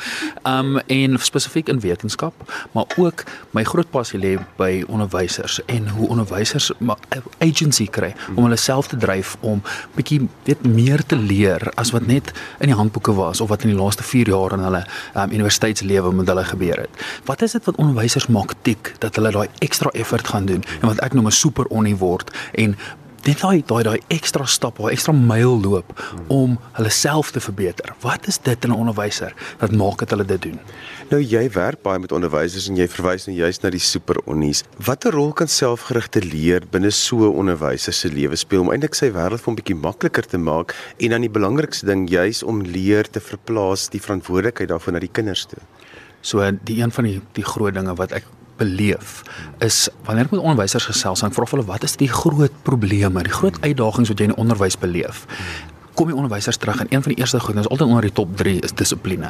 Um 0.43 0.77
en 0.87 1.17
spesifiek 1.17 1.69
in 1.69 1.79
wetenskap, 1.79 2.33
maar 2.73 2.85
ook 2.97 3.23
my 3.53 3.63
groot 3.63 3.89
passie 3.89 4.19
lê 4.19 4.37
by 4.57 4.83
onderwysers 4.89 5.61
en 5.67 5.87
hoe 5.87 6.09
onderwysers 6.09 6.71
agency 7.39 7.87
kry 7.87 8.13
om 8.35 8.43
hulle 8.43 8.57
self 8.57 8.87
te 8.87 8.97
dryf 8.97 9.37
om 9.39 9.61
bietjie 9.95 10.27
weet 10.43 10.65
meer 10.65 11.05
te 11.05 11.15
leer 11.15 11.71
as 11.77 11.91
wat 11.91 12.07
net 12.07 12.33
in 12.59 12.67
die 12.67 12.75
handboeke 12.75 13.15
was 13.15 13.39
of 13.39 13.49
wat 13.49 13.63
in 13.63 13.69
die 13.69 13.79
laaste 13.79 14.03
4 14.03 14.27
jaar 14.27 14.51
in 14.51 14.59
hulle 14.59 14.83
um, 15.15 15.31
universiteitslewe 15.31 16.11
met 16.11 16.27
hulle 16.27 16.43
gebeur 16.43 16.77
het. 16.77 16.89
Wat 17.23 17.41
is 17.41 17.52
dit 17.53 17.69
wat 17.69 17.79
onderwysers 17.81 18.27
maak 18.27 18.53
tik 18.67 18.95
dat 18.99 19.15
hulle 19.19 19.31
daai 19.31 19.47
ekstra 19.65 19.89
effort 19.93 20.27
gaan 20.27 20.49
doen 20.49 20.63
en 20.81 20.89
wat 20.91 21.01
ek 21.05 21.13
noem 21.13 21.27
'n 21.31 21.39
super 21.43 21.65
onnie 21.69 21.97
word 21.97 22.31
en 22.53 22.77
net 23.23 23.39
daai 23.39 23.63
daai 23.63 23.83
daai 23.87 23.99
ekstra 24.11 24.45
stap, 24.49 24.79
daai 24.81 24.91
ekstra 24.91 25.13
myl 25.15 25.55
loop 25.63 25.93
om 26.33 26.57
hulle 26.77 26.91
self 26.91 27.31
te 27.31 27.39
verbeter. 27.43 27.93
Wat 28.03 28.27
is 28.27 28.37
dit 28.37 28.65
in 28.65 28.71
'n 28.71 28.75
onderwyser 28.75 29.33
wat 29.59 29.71
maak 29.71 29.99
dat 29.99 30.09
hulle 30.09 30.25
dit 30.25 30.41
doen? 30.41 30.59
Nou 31.09 31.21
jy 31.21 31.49
werk 31.51 31.81
baie 31.81 31.99
met 31.99 32.11
onderwysers 32.11 32.67
en 32.67 32.75
jy 32.75 32.87
verwys 32.87 33.27
nou 33.27 33.37
juist 33.37 33.63
na 33.63 33.69
die 33.69 33.79
super 33.79 34.17
onnies. 34.25 34.63
Watter 34.77 35.11
rol 35.11 35.31
kan 35.33 35.47
selfgerigte 35.47 36.21
leer 36.21 36.63
binne 36.71 36.91
so 36.91 37.17
'n 37.17 37.35
onderwyser 37.35 37.93
se 37.93 38.09
lewe 38.09 38.35
speel 38.35 38.61
om 38.61 38.71
eintlik 38.71 38.95
sy 38.95 39.11
wêreld 39.11 39.41
vir 39.41 39.51
'n 39.51 39.55
bietjie 39.55 39.75
makliker 39.75 40.25
te 40.25 40.37
maak 40.37 40.75
en 40.97 41.09
dan 41.09 41.21
die 41.21 41.29
belangrikste 41.29 41.85
ding 41.85 42.09
juis 42.09 42.43
om 42.43 42.61
leer 42.61 43.09
te 43.09 43.19
verplaas 43.19 43.89
die 43.89 44.01
verantwoordelikheid 44.01 44.69
daarvan 44.69 44.93
na 44.93 44.99
die 44.99 45.11
kinders 45.11 45.45
toe? 45.45 45.59
So 46.23 46.45
die 46.63 46.79
een 46.79 46.93
van 46.95 47.09
die 47.09 47.19
die 47.35 47.45
groot 47.45 47.75
dinge 47.75 47.95
wat 47.99 48.15
ek 48.15 48.29
beleef 48.57 49.23
is 49.65 49.89
wanneer 50.05 50.29
ek 50.29 50.35
met 50.35 50.43
onderwysers 50.43 50.85
gesels 50.87 51.23
en 51.25 51.33
vra 51.33 51.47
hulle 51.49 51.65
wat 51.67 51.83
is 51.83 51.97
die 51.99 52.07
groot 52.07 52.53
probleme, 52.63 53.25
die 53.25 53.33
groot 53.33 53.57
uitdagings 53.63 54.11
wat 54.11 54.21
jy 54.21 54.29
in 54.29 54.35
die 54.35 54.41
onderwys 54.43 54.77
beleef 54.79 55.25
kom 55.93 56.09
die 56.09 56.15
onderwysers 56.17 56.57
terug 56.57 56.79
en 56.81 56.87
een 56.89 57.03
van 57.03 57.13
die 57.13 57.19
eerste 57.21 57.39
goed 57.39 57.55
is 57.55 57.67
altyd 57.69 57.87
onder 57.87 58.01
die 58.01 58.11
top 58.11 58.37
3 58.37 58.59
is 58.59 58.73
dissipline. 58.73 59.29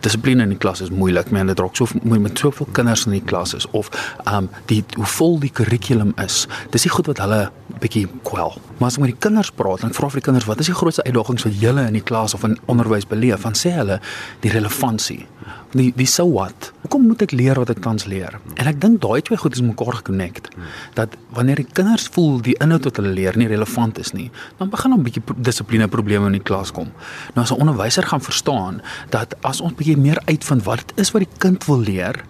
Dissipline 0.00 0.42
in 0.42 0.54
die 0.54 0.58
klas 0.58 0.80
is 0.80 0.90
moeilik, 0.90 1.30
men 1.30 1.50
dit 1.50 1.60
raak 1.60 1.76
so 1.76 1.86
met 2.02 2.38
soveel 2.38 2.68
kinders 2.72 3.04
in 3.06 3.16
die 3.18 3.24
klas 3.24 3.54
is 3.54 3.66
of 3.76 3.90
um 4.24 4.48
die 4.72 4.82
hoe 4.96 5.06
vol 5.18 5.38
die 5.40 5.52
kurrikulum 5.52 6.14
is. 6.24 6.46
Dis 6.72 6.86
die 6.88 6.92
goed 6.92 7.10
wat 7.12 7.20
hulle 7.24 7.42
bietjie 7.82 8.06
kwel. 8.24 8.56
Maar 8.78 8.88
as 8.88 8.98
ek 8.98 9.04
met 9.04 9.14
die 9.14 9.20
kinders 9.28 9.52
praat 9.54 9.84
en 9.84 9.94
vra 9.94 10.08
vir 10.08 10.22
die 10.22 10.26
kinders 10.30 10.48
wat 10.48 10.64
is 10.64 10.72
die 10.72 10.78
grootste 10.80 11.04
uitdagings 11.04 11.44
wat 11.48 11.60
julle 11.60 11.86
in 11.90 12.00
die 12.00 12.04
klas 12.12 12.34
of 12.34 12.46
in 12.48 12.56
onderwys 12.66 13.08
beleef, 13.08 13.44
dan 13.44 13.58
sê 13.58 13.74
hulle 13.76 14.00
die 14.44 14.52
relevantie 14.54 15.24
die 15.72 15.92
die 15.96 16.06
so 16.06 16.30
wat. 16.32 16.72
Hoekom 16.82 17.06
moet 17.06 17.22
ek 17.26 17.32
leer 17.36 17.58
wat 17.60 17.70
ek 17.70 17.82
tans 17.84 18.06
leer? 18.08 18.38
En 18.56 18.66
ek 18.70 18.80
dink 18.80 19.00
daai 19.02 19.20
twee 19.22 19.38
goed 19.40 19.56
is 19.56 19.64
mekaar 19.64 19.98
gekonnekt. 20.00 20.48
Dat 20.96 21.16
wanneer 21.36 21.60
die 21.60 21.68
kinders 21.72 22.08
voel 22.14 22.40
die 22.44 22.56
inhoud 22.62 22.88
wat 22.88 23.00
hulle 23.00 23.12
leer 23.12 23.36
nie 23.36 23.48
relevant 23.50 23.98
is 23.98 24.14
nie, 24.16 24.30
dan 24.58 24.70
begin 24.70 24.90
dan 24.90 25.00
'n 25.00 25.04
bietjie 25.04 25.22
dissipline 25.36 25.88
probleme 25.88 26.26
in 26.26 26.38
die 26.38 26.46
klas 26.50 26.72
kom. 26.72 26.92
Nou 27.34 27.44
as 27.44 27.52
'n 27.52 27.60
onderwyser 27.60 28.02
gaan 28.02 28.20
verstaan 28.20 28.82
dat 29.10 29.34
as 29.42 29.60
ons 29.60 29.74
bietjie 29.74 29.96
meer 29.96 30.20
uitvind 30.24 30.64
wat 30.64 30.78
dit 30.78 30.98
is 30.98 31.10
wat 31.10 31.22
die 31.22 31.38
kind 31.38 31.64
wil 31.66 31.80
leer, 31.80 32.24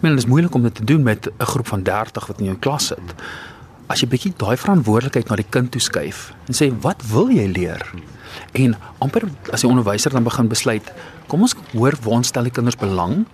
men 0.00 0.14
dit 0.14 0.24
is 0.24 0.30
moeilik 0.30 0.54
om 0.54 0.62
dit 0.62 0.74
te 0.74 0.84
doen 0.84 1.02
met 1.02 1.26
'n 1.26 1.44
groep 1.44 1.66
van 1.66 1.82
30 1.82 2.26
wat 2.26 2.38
in 2.38 2.46
jou 2.46 2.56
klas 2.58 2.86
sit. 2.86 3.14
as 3.86 4.02
jy 4.02 4.08
bietjie 4.10 4.32
daai 4.38 4.56
verantwoordelikheid 4.58 5.28
na 5.30 5.36
die 5.36 5.50
kind 5.54 5.70
toe 5.70 5.80
skuif 5.80 6.32
en 6.50 6.54
sê 6.58 6.70
wat 6.82 7.02
wil 7.12 7.30
jy 7.30 7.46
leer? 7.46 7.82
En 8.58 8.74
amper 8.98 9.28
as 9.54 9.62
die 9.64 9.70
onderwyser 9.70 10.10
dan 10.10 10.26
begin 10.26 10.48
besluit, 10.48 10.90
kom 11.26 11.46
ons 11.46 11.56
hoor 11.72 11.96
waar 12.02 12.20
ons 12.20 12.28
stel 12.32 12.46
die 12.46 12.54
kinders 12.54 12.78
belang 12.78 13.24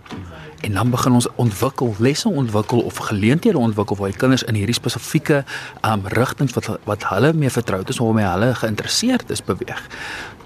en 0.63 0.77
dan 0.79 0.91
begin 0.91 1.17
ons 1.19 1.29
ontwikkel 1.43 1.95
lesse 1.99 2.29
ontwikkel 2.29 2.81
of 2.81 2.97
geleenthede 2.97 3.59
ontwikkel 3.59 3.97
waar 3.97 4.13
die 4.13 4.19
kinders 4.19 4.45
in 4.47 4.55
hierdie 4.55 4.77
spesifieke 4.77 5.43
um 5.87 6.07
rigtings 6.15 6.55
wat 6.55 6.71
wat 6.89 7.09
hulle 7.11 7.33
mee 7.33 7.51
vertrou 7.51 7.83
is 7.83 8.01
of 8.01 8.07
waarmee 8.07 8.29
hulle 8.31 8.55
geïnteresseerd 8.55 9.31
is 9.31 9.43
beweeg 9.45 9.83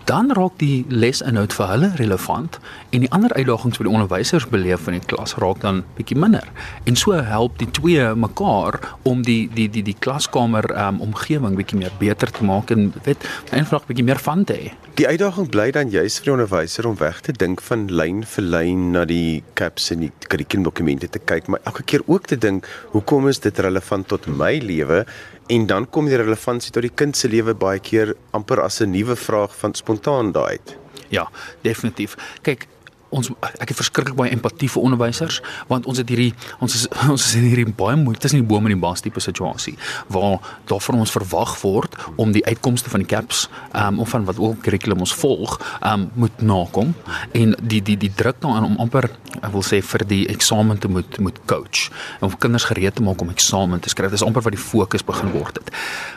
dan 0.07 0.31
raak 0.39 0.55
die 0.63 0.85
lesinhoud 0.89 1.55
vir 1.57 1.67
hulle 1.73 1.89
relevant 1.99 2.61
en 2.95 3.03
die 3.03 3.11
ander 3.15 3.33
uitdagings 3.35 3.81
wat 3.81 3.89
die 3.89 3.93
onderwysers 3.93 4.47
beleef 4.53 4.87
in 4.87 5.01
die 5.01 5.09
klas 5.11 5.35
raak 5.43 5.61
dan 5.65 5.83
bietjie 5.97 6.19
minder. 6.19 6.47
En 6.87 6.97
so 6.97 7.19
help 7.27 7.59
die 7.59 7.71
twee 7.75 8.07
mekaar 8.15 8.79
om 9.03 9.25
die 9.27 9.49
die 9.55 9.67
die 9.73 9.83
die 9.83 9.97
klaskamer 9.99 10.71
um, 10.87 11.01
omgewing 11.03 11.59
bietjie 11.59 11.81
meer 11.83 11.95
beter 11.99 12.31
te 12.31 12.47
maak 12.47 12.71
en 12.71 12.93
weet 13.03 13.27
eenvoudig 13.51 13.91
bietjie 13.91 14.07
meer 14.07 14.23
van 14.23 14.45
te 14.47 14.61
hê. 14.61 14.75
Die 14.97 15.09
uitdaging 15.11 15.51
bly 15.53 15.67
dan 15.77 15.91
juis 15.93 16.21
vir 16.21 16.31
die 16.31 16.35
onderwyser 16.37 16.87
om 16.89 16.95
weg 17.03 17.19
te 17.27 17.35
dink 17.37 17.61
van 17.67 17.89
lyn 17.91 18.23
vir 18.31 18.47
lyn 18.47 18.87
na 18.95 19.03
die 19.05 19.43
caps 19.59 19.91
en 19.93 20.07
die 20.07 20.13
kurrikulumdokumente 20.31 21.11
te 21.13 21.21
kyk, 21.21 21.51
maar 21.53 21.61
elke 21.69 21.83
keer 21.83 22.07
ook 22.07 22.31
te 22.31 22.39
dink, 22.41 22.65
hoekom 22.95 23.29
is 23.29 23.43
dit 23.45 23.59
relevant 23.67 24.09
tot 24.09 24.31
my 24.31 24.55
lewe? 24.63 25.03
En 25.47 25.67
dan 25.67 25.91
kom 25.91 26.09
die 26.11 26.17
relevantie 26.17 26.73
tot 26.75 26.83
die 26.83 26.91
kind 26.91 27.17
se 27.17 27.29
lewe 27.29 27.55
baie 27.55 27.79
keer 27.79 28.15
amper 28.35 28.61
as 28.61 28.81
'n 28.81 28.91
nuwe 28.91 29.17
vraag 29.17 29.57
van 29.57 29.75
spontaan 29.75 30.33
daai 30.33 30.59
uit. 30.59 30.77
Ja, 31.09 31.29
definitief. 31.63 32.17
Kyk, 32.43 32.67
ons 33.11 33.31
ek 33.61 33.69
het 33.71 33.77
verskriklik 33.79 34.17
baie 34.19 34.33
empatie 34.35 34.69
vir 34.73 34.83
onderwysers 34.83 35.41
want 35.71 35.87
ons 35.87 35.99
het 36.03 36.09
hierdie 36.09 36.33
ons 36.61 36.75
is 36.75 36.87
ons 37.13 37.29
is 37.29 37.35
in 37.39 37.49
hierdie 37.51 37.69
baie 37.77 37.97
moeite 38.01 38.27
tussen 38.27 38.43
die 38.43 38.49
bome 38.49 38.71
en 38.71 38.77
die 38.77 38.83
baas 38.83 39.05
tipe 39.05 39.21
situasie 39.23 39.77
waar 40.13 40.39
daar 40.67 40.81
van 40.81 41.01
ons 41.05 41.13
verwag 41.15 41.57
word 41.63 41.97
om 42.17 42.33
die 42.33 42.45
uitkomste 42.47 42.91
van 42.91 43.05
die 43.05 43.09
caps 43.11 43.47
um, 43.73 44.01
of 44.01 44.09
van 44.09 44.25
wat 44.25 44.39
ook 44.39 44.63
kurrikulum 44.63 45.05
ons 45.05 45.15
volg 45.15 45.57
um, 45.85 46.09
moet 46.15 46.43
nakom. 46.43 46.95
En 47.33 47.55
die 47.63 47.83
die 47.83 47.97
die 47.97 48.13
druk 48.15 48.41
daarin 48.41 48.65
om 48.65 48.79
amper 48.83 49.09
ek 49.37 49.51
wil 49.53 49.65
sê 49.67 49.83
vir 49.85 50.05
die 50.09 50.23
eksamen 50.33 50.81
te 50.81 50.89
moet 50.89 51.19
moet 51.23 51.39
coach 51.51 51.91
om 52.25 52.35
kinders 52.41 52.69
gereed 52.71 52.97
te 52.97 53.05
maak 53.05 53.21
om 53.23 53.31
eksamen 53.33 53.83
te 53.83 53.93
skryf 53.93 54.15
dis 54.15 54.25
amper 54.25 54.45
wat 54.47 54.57
die 54.57 54.63
fokus 54.63 55.05
begin 55.07 55.33
word 55.35 55.61
het. 55.61 55.73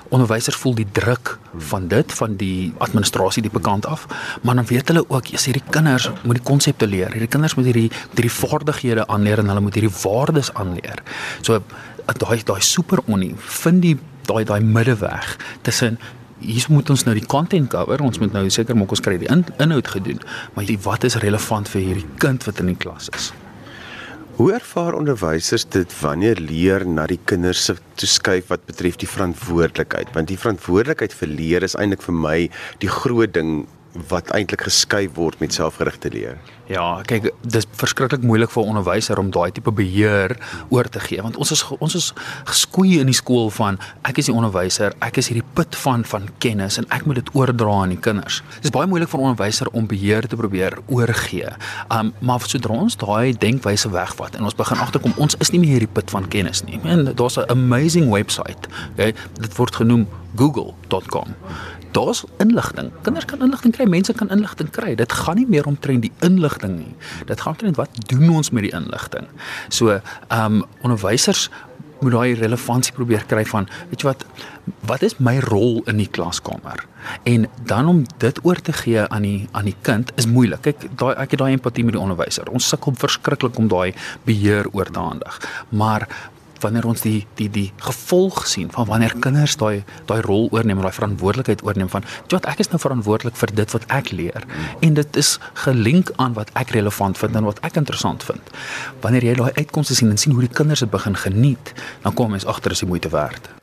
Onderwysers 0.09 0.57
voel 0.57 0.77
die 0.79 0.87
druk 0.99 1.35
van 1.71 1.87
dit 1.91 2.13
van 2.21 2.37
die 2.39 2.71
administrasie 2.85 3.43
die 3.45 3.53
bekant 3.53 3.85
af 3.85 4.07
maar 4.41 4.55
dan 4.55 4.67
weet 4.69 4.91
hulle 4.91 5.05
ook 5.07 5.33
as 5.33 5.47
hierdie 5.49 5.65
kinders 5.69 6.09
moet 6.23 6.39
die 6.39 6.45
konsepte 6.79 6.87
leer. 6.87 7.11
Hierdie 7.13 7.29
kinders 7.29 7.55
moet 7.55 7.67
hierdie 7.67 7.89
hierdie 8.15 8.31
vaardighede 8.31 9.07
aanleer 9.07 9.39
en 9.39 9.49
hulle 9.49 9.61
moet 9.61 9.75
hierdie 9.75 9.91
waardes 10.03 10.53
aanleer. 10.53 11.03
So 11.41 11.61
daai 12.05 12.43
daai 12.43 12.61
super 12.61 12.99
onie 13.07 13.35
vind 13.35 13.81
die 13.81 13.97
daai 14.25 14.45
daai 14.45 14.61
middeweg 14.61 15.37
tussen 15.63 15.99
hier 16.39 16.65
moet 16.69 16.89
ons 16.89 17.03
nou 17.05 17.13
die 17.13 17.25
content 17.25 17.69
cover 17.69 18.01
ons 18.01 18.19
moet 18.19 18.33
nou 18.33 18.47
seker 18.49 18.75
maak 18.75 18.91
ons 18.91 19.01
kry 19.01 19.17
die 19.19 19.27
in, 19.29 19.43
inhoud 19.59 19.87
gedoen 19.87 20.21
maar 20.55 20.65
die 20.65 20.79
wat 20.81 21.03
is 21.03 21.17
relevant 21.19 21.67
vir 21.67 21.81
hierdie 21.81 22.07
kind 22.17 22.45
wat 22.47 22.59
in 22.59 22.71
die 22.71 22.79
klas 22.79 23.09
is? 23.13 23.31
Hoe 24.39 24.53
ervaar 24.55 24.95
onderwysers 24.95 25.65
dit 25.67 25.93
wanneer 25.99 26.39
leer 26.39 26.85
na 26.87 27.05
die 27.11 27.19
kinders 27.27 27.65
se 27.67 27.75
toeskuif 27.99 28.47
wat 28.47 28.63
betref 28.65 28.95
die 29.01 29.09
verantwoordelikheid? 29.09 30.13
Want 30.15 30.31
die 30.31 30.39
verantwoordelikheid 30.39 31.13
vir 31.13 31.27
leer 31.27 31.65
is 31.67 31.75
eintlik 31.75 32.05
vir 32.05 32.15
my 32.15 32.37
die 32.79 32.93
groot 32.93 33.35
ding 33.35 33.67
wat 34.09 34.29
eintlik 34.29 34.61
geskuif 34.67 35.15
word 35.17 35.39
met 35.39 35.53
selfgerigte 35.53 36.11
leer. 36.13 36.37
Ja, 36.69 37.01
kyk, 37.09 37.31
dis 37.41 37.65
verskriklik 37.73 38.21
moeilik 38.21 38.51
vir 38.53 38.63
'n 38.63 38.67
onderwyser 38.67 39.17
om 39.17 39.31
daai 39.31 39.51
tipe 39.51 39.71
beheer 39.71 40.37
oor 40.69 40.85
te 40.85 40.99
gee 40.99 41.21
want 41.21 41.37
ons 41.37 41.51
is 41.51 41.63
ons 41.79 41.95
is 41.95 42.13
geskoei 42.45 42.99
in 42.99 43.05
die 43.05 43.15
skool 43.15 43.49
van 43.49 43.79
ek 44.03 44.17
is 44.17 44.25
die 44.25 44.33
onderwyser, 44.33 44.93
ek 45.01 45.17
is 45.17 45.29
hierdie 45.29 45.49
put 45.53 45.75
van 45.75 46.05
van 46.05 46.29
kennis 46.37 46.77
en 46.77 46.85
ek 46.89 47.05
moet 47.05 47.15
dit 47.15 47.29
oordra 47.33 47.81
aan 47.81 47.89
die 47.89 47.97
kinders. 47.97 48.43
Dis 48.61 48.69
baie 48.69 48.87
moeilik 48.87 49.09
vir 49.09 49.19
'n 49.19 49.23
onderwyser 49.23 49.67
om 49.73 49.87
beheer 49.87 50.27
te 50.27 50.35
probeer 50.35 50.77
oorgee. 50.87 51.49
Um 51.89 52.13
maar 52.19 52.39
sodra 52.39 52.73
ons 52.73 52.95
daai 52.95 53.33
denkwyse 53.33 53.89
wegvat 53.89 54.35
en 54.35 54.43
ons 54.43 54.55
begin 54.55 54.77
agterkom 54.77 55.13
ons 55.17 55.35
is 55.39 55.51
nie 55.51 55.59
meer 55.59 55.79
hierdie 55.79 55.93
put 55.93 56.09
van 56.11 56.27
kennis 56.27 56.63
nie. 56.63 56.79
En 56.83 57.15
daar's 57.15 57.37
'n 57.37 57.49
amazing 57.49 58.09
website. 58.11 58.69
Okay, 58.93 59.15
dit 59.39 59.55
word 59.55 59.75
genoem 59.75 60.07
google.com 60.35 61.35
daar's 61.91 62.23
inligting. 62.37 62.91
Kinders 63.01 63.25
kan 63.25 63.41
inligting 63.45 63.75
kry, 63.75 63.85
mense 63.85 64.13
kan 64.13 64.29
inligting 64.29 64.69
kry. 64.69 64.95
Dit 64.95 65.13
gaan 65.13 65.35
nie 65.35 65.47
meer 65.49 65.65
omtrent 65.65 66.01
die 66.01 66.11
inligting 66.25 66.77
nie. 66.77 66.93
Dit 67.25 67.41
gaan 67.41 67.55
omtrent 67.57 67.79
wat 67.79 67.89
doen 68.11 68.29
ons 68.29 68.49
met 68.49 68.67
die 68.67 68.75
inligting. 68.75 69.27
So, 69.69 69.99
ehm 70.27 70.61
um, 70.61 70.63
onderwysers 70.81 71.49
moet 71.99 72.15
daai 72.15 72.33
relevantie 72.39 72.93
probeer 72.95 73.25
kry 73.27 73.43
van, 73.49 73.67
weet 73.89 74.03
jy 74.03 74.07
wat, 74.07 74.23
wat 74.87 75.03
is 75.03 75.17
my 75.19 75.35
rol 75.49 75.81
in 75.89 75.99
die 75.99 76.07
klaskamer? 76.07 76.85
En 77.27 77.47
dan 77.67 77.89
om 77.91 78.01
dit 78.23 78.39
oor 78.45 78.61
te 78.61 78.73
gee 78.73 79.05
aan 79.07 79.25
die 79.27 79.47
aan 79.51 79.69
die 79.69 79.75
kind 79.87 80.11
is 80.15 80.27
moeilik. 80.29 80.63
Kyk, 80.67 80.89
daai 80.99 81.13
ek 81.15 81.35
het 81.35 81.41
daai 81.41 81.53
empatie 81.55 81.85
met 81.87 81.95
die 81.97 82.01
onderwyser. 82.01 82.51
Ons 82.53 82.67
sukkel 82.71 82.95
verskriklik 82.99 83.57
om 83.59 83.69
daai 83.71 83.93
beheer 84.27 84.69
oor 84.71 84.91
te 84.91 84.99
handig. 84.99 85.39
Maar 85.69 86.07
wanneer 86.63 86.87
ons 86.89 87.03
die 87.05 87.25
die 87.39 87.49
die 87.49 87.67
gevolg 87.85 88.45
sien 88.47 88.71
van 88.71 88.87
wanneer 88.89 89.15
kinders 89.19 89.57
daai 89.59 89.83
daai 90.09 90.21
rol 90.25 90.49
oorneem, 90.51 90.81
daai 90.81 90.95
verantwoordelikheid 90.95 91.63
oorneem 91.65 91.89
van 91.89 92.07
wat 92.33 92.47
ek 92.49 92.63
is 92.65 92.71
nou 92.73 92.81
verantwoordelik 92.81 93.37
vir 93.39 93.55
dit 93.61 93.77
wat 93.77 93.87
ek 93.99 94.11
leer 94.11 94.47
en 94.85 94.97
dit 94.99 95.21
is 95.21 95.35
gelink 95.65 96.11
aan 96.17 96.35
wat 96.37 96.51
ek 96.59 96.73
relevant 96.77 97.17
vind 97.17 97.35
en 97.35 97.47
wat 97.49 97.61
ek 97.65 97.79
interessant 97.81 98.23
vind. 98.23 98.53
Wanneer 99.03 99.31
jy 99.31 99.37
daai 99.39 99.53
uitkomste 99.61 99.95
sien 99.95 100.11
en 100.11 100.19
sien 100.19 100.35
hoe 100.35 100.45
die 100.45 100.55
kinders 100.61 100.83
dit 100.85 100.91
begin 100.91 101.15
geniet, 101.15 101.73
dan 102.03 102.13
kom 102.13 102.31
mens 102.35 102.45
agter 102.45 102.75
is 102.75 102.85
die 102.85 102.89
moeite 102.89 103.09
werd. 103.13 103.58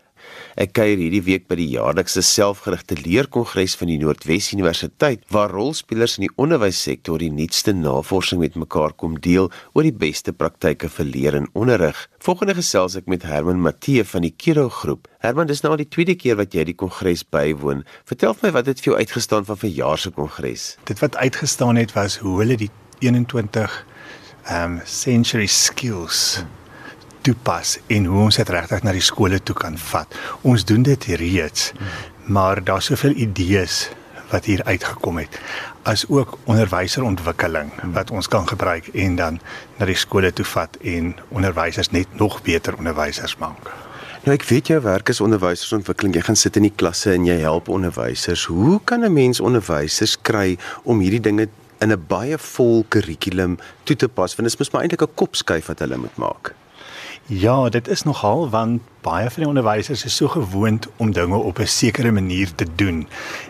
Ek 0.56 0.70
kuier 0.72 0.96
hierdie 0.96 1.20
week 1.20 1.42
by 1.50 1.58
die 1.58 1.66
jaarlikse 1.74 2.22
selfgerigte 2.24 2.96
leerkongres 2.96 3.74
van 3.76 3.90
die 3.90 3.98
Noordwes 4.00 4.46
Universiteit 4.54 5.26
waar 5.34 5.52
rolspelers 5.52 6.14
in 6.16 6.24
die 6.24 6.32
onderwyssektor 6.40 7.20
die 7.20 7.28
nuutste 7.28 7.74
navorsing 7.76 8.40
met 8.40 8.56
mekaar 8.56 8.94
kom 8.96 9.18
deel 9.20 9.50
oor 9.76 9.84
die 9.84 9.92
beste 9.92 10.32
praktyke 10.32 10.88
vir 10.94 11.10
leer 11.10 11.36
en 11.36 11.50
onderrig. 11.52 12.00
Volgende 12.24 12.56
gesels 12.56 12.96
ek 12.96 13.04
met 13.12 13.28
Herman 13.28 13.60
Matthee 13.60 14.00
van 14.08 14.24
die 14.24 14.32
Kiro 14.32 14.70
groep. 14.72 15.12
Herman, 15.20 15.52
dis 15.52 15.60
nou 15.60 15.76
al 15.76 15.84
die 15.84 15.90
tweede 15.92 16.16
keer 16.16 16.40
wat 16.40 16.56
jy 16.56 16.64
die 16.72 16.78
kongres 16.80 17.28
bywoon. 17.28 17.84
Vertel 18.08 18.40
my 18.40 18.56
wat 18.56 18.72
het 18.72 18.80
vir 18.80 18.94
jou 18.94 19.00
uitgestaan 19.04 19.44
van 19.44 19.60
verjaar 19.60 20.00
se 20.00 20.16
kongres? 20.16 20.70
Dit 20.88 21.04
wat 21.04 21.20
uitgestaan 21.20 21.76
het 21.76 21.92
was 21.92 22.16
hoe 22.24 22.38
hulle 22.40 22.56
die 22.64 22.72
21 23.04 23.82
um 24.56 24.80
century 24.88 25.52
skills 25.52 26.38
hmm 26.40 26.65
toepas 27.26 27.76
en 27.92 28.08
hoe 28.10 28.24
ons 28.28 28.40
dit 28.40 28.54
regtig 28.54 28.82
na 28.86 28.94
die 28.94 29.04
skole 29.04 29.40
toe 29.42 29.56
kan 29.58 29.78
vat. 29.90 30.18
Ons 30.46 30.64
doen 30.68 30.82
dit 30.86 31.08
reeds, 31.20 31.72
maar 32.26 32.62
daar's 32.64 32.92
soveel 32.92 33.16
idees 33.26 33.86
wat 34.30 34.46
hier 34.50 34.62
uitgekom 34.66 35.18
het 35.22 35.38
as 35.86 36.02
ook 36.10 36.38
onderwyserontwikkeling 36.50 37.70
wat 37.94 38.10
ons 38.10 38.28
kan 38.28 38.48
gebruik 38.48 38.88
en 38.98 39.14
dan 39.16 39.38
na 39.78 39.86
die 39.86 39.98
skole 39.98 40.32
toe 40.34 40.46
vat 40.56 40.74
en 40.82 41.12
onderwysers 41.30 41.92
net 41.94 42.18
nog 42.18 42.40
beter 42.42 42.74
onderwysers 42.74 43.36
maak. 43.38 43.70
Nou 44.26 44.34
ek 44.34 44.48
weet 44.48 44.72
jou 44.72 44.80
werk 44.82 45.12
is 45.12 45.22
onderwysersontwikkeling. 45.22 46.16
Jy 46.18 46.24
gaan 46.26 46.38
sit 46.38 46.56
in 46.58 46.66
die 46.66 46.74
klasse 46.74 47.12
en 47.14 47.28
jy 47.28 47.36
help 47.44 47.70
onderwysers. 47.70 48.48
Hoe 48.50 48.80
kan 48.84 49.06
'n 49.06 49.12
mens 49.12 49.40
onderwysers 49.40 50.16
kry 50.20 50.58
om 50.82 50.98
hierdie 50.98 51.22
dinge 51.22 51.48
in 51.78 51.92
'n 51.92 52.04
baie 52.08 52.38
vol 52.38 52.84
kurrikulum 52.88 53.58
toe 53.84 53.96
te 53.96 54.08
pas? 54.08 54.34
Want 54.34 54.50
dit 54.50 54.52
is 54.52 54.58
mos 54.58 54.70
maar 54.70 54.82
eintlik 54.82 55.02
'n 55.02 55.14
kopskuif 55.14 55.66
wat 55.66 55.78
hulle 55.78 55.96
moet 55.96 56.16
maak. 56.16 56.54
Ja, 57.26 57.68
dit 57.68 57.88
is 57.88 58.02
nogal 58.02 58.50
want 58.50 58.82
baie 59.02 59.30
van 59.30 59.42
die 59.42 59.48
onderwysers 59.48 60.04
is 60.06 60.14
so 60.14 60.28
gewoond 60.30 60.86
om 61.02 61.10
dinge 61.12 61.36
op 61.36 61.58
'n 61.58 61.66
sekere 61.66 62.12
manier 62.12 62.54
te 62.54 62.66
doen. 62.74 63.08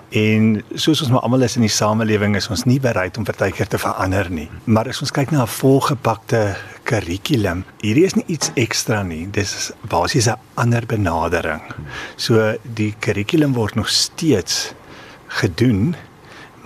En 0.09 0.65
soos 0.75 1.01
ons 1.01 1.11
maar 1.11 1.21
almal 1.21 1.43
is 1.43 1.57
in 1.57 1.61
die 1.61 1.71
samelewing 1.71 2.37
is 2.37 2.49
ons 2.49 2.65
nie 2.65 2.81
bereid 2.81 3.17
om 3.17 3.25
partykeer 3.25 3.69
te 3.69 3.79
verander 3.79 4.31
nie. 4.31 4.49
Maar 4.65 4.89
as 4.89 5.01
ons 5.01 5.11
kyk 5.11 5.31
na 5.31 5.43
'n 5.43 5.47
volgepakte 5.47 6.57
kurrikulum, 6.83 7.65
hierdie 7.81 8.05
is 8.05 8.15
nie 8.15 8.25
iets 8.27 8.51
ekstra 8.55 9.03
nie. 9.03 9.31
Dis 9.31 9.73
basies 9.89 10.27
'n 10.27 10.39
ander 10.55 10.87
benadering. 10.87 11.63
So 12.17 12.57
die 12.63 12.95
kurrikulum 12.99 13.53
word 13.53 13.75
nog 13.75 13.89
steeds 13.89 14.73
gedoen 15.27 15.97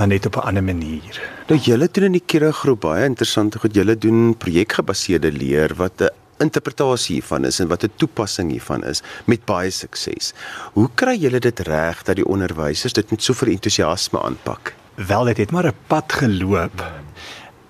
maar 0.00 0.08
net 0.08 0.26
op 0.26 0.36
'n 0.36 0.46
ander 0.46 0.64
manier. 0.64 1.20
Nou 1.46 1.60
julle 1.60 1.88
doen 1.92 2.04
in 2.04 2.12
die 2.12 2.22
Kira 2.26 2.50
groep 2.50 2.80
baie 2.80 3.04
interessante 3.04 3.58
goed. 3.58 3.74
Julle 3.74 3.98
doen 3.98 4.36
projekgebaseerde 4.36 5.32
leer 5.32 5.74
wat 5.76 6.00
'n 6.00 6.08
interpretasie 6.40 7.18
hiervan 7.18 7.44
is 7.44 7.60
en 7.60 7.68
wat 7.68 7.84
'n 7.84 7.92
toepassing 7.96 8.50
hiervan 8.50 8.84
is 8.84 9.02
met 9.24 9.44
baie 9.44 9.70
sukses. 9.70 10.32
Hoe 10.72 10.88
kry 10.94 11.16
julle 11.16 11.38
dit 11.38 11.60
reg 11.60 12.02
dat 12.02 12.16
die 12.16 12.26
onderwysers 12.26 12.92
dit 12.92 13.10
met 13.10 13.22
soveel 13.22 13.52
entoesiasme 13.52 14.22
aanpak? 14.22 14.74
Wel, 14.94 15.24
dit 15.24 15.36
het 15.36 15.50
maar 15.50 15.66
'n 15.66 15.76
pad 15.86 16.12
geloop. 16.12 16.84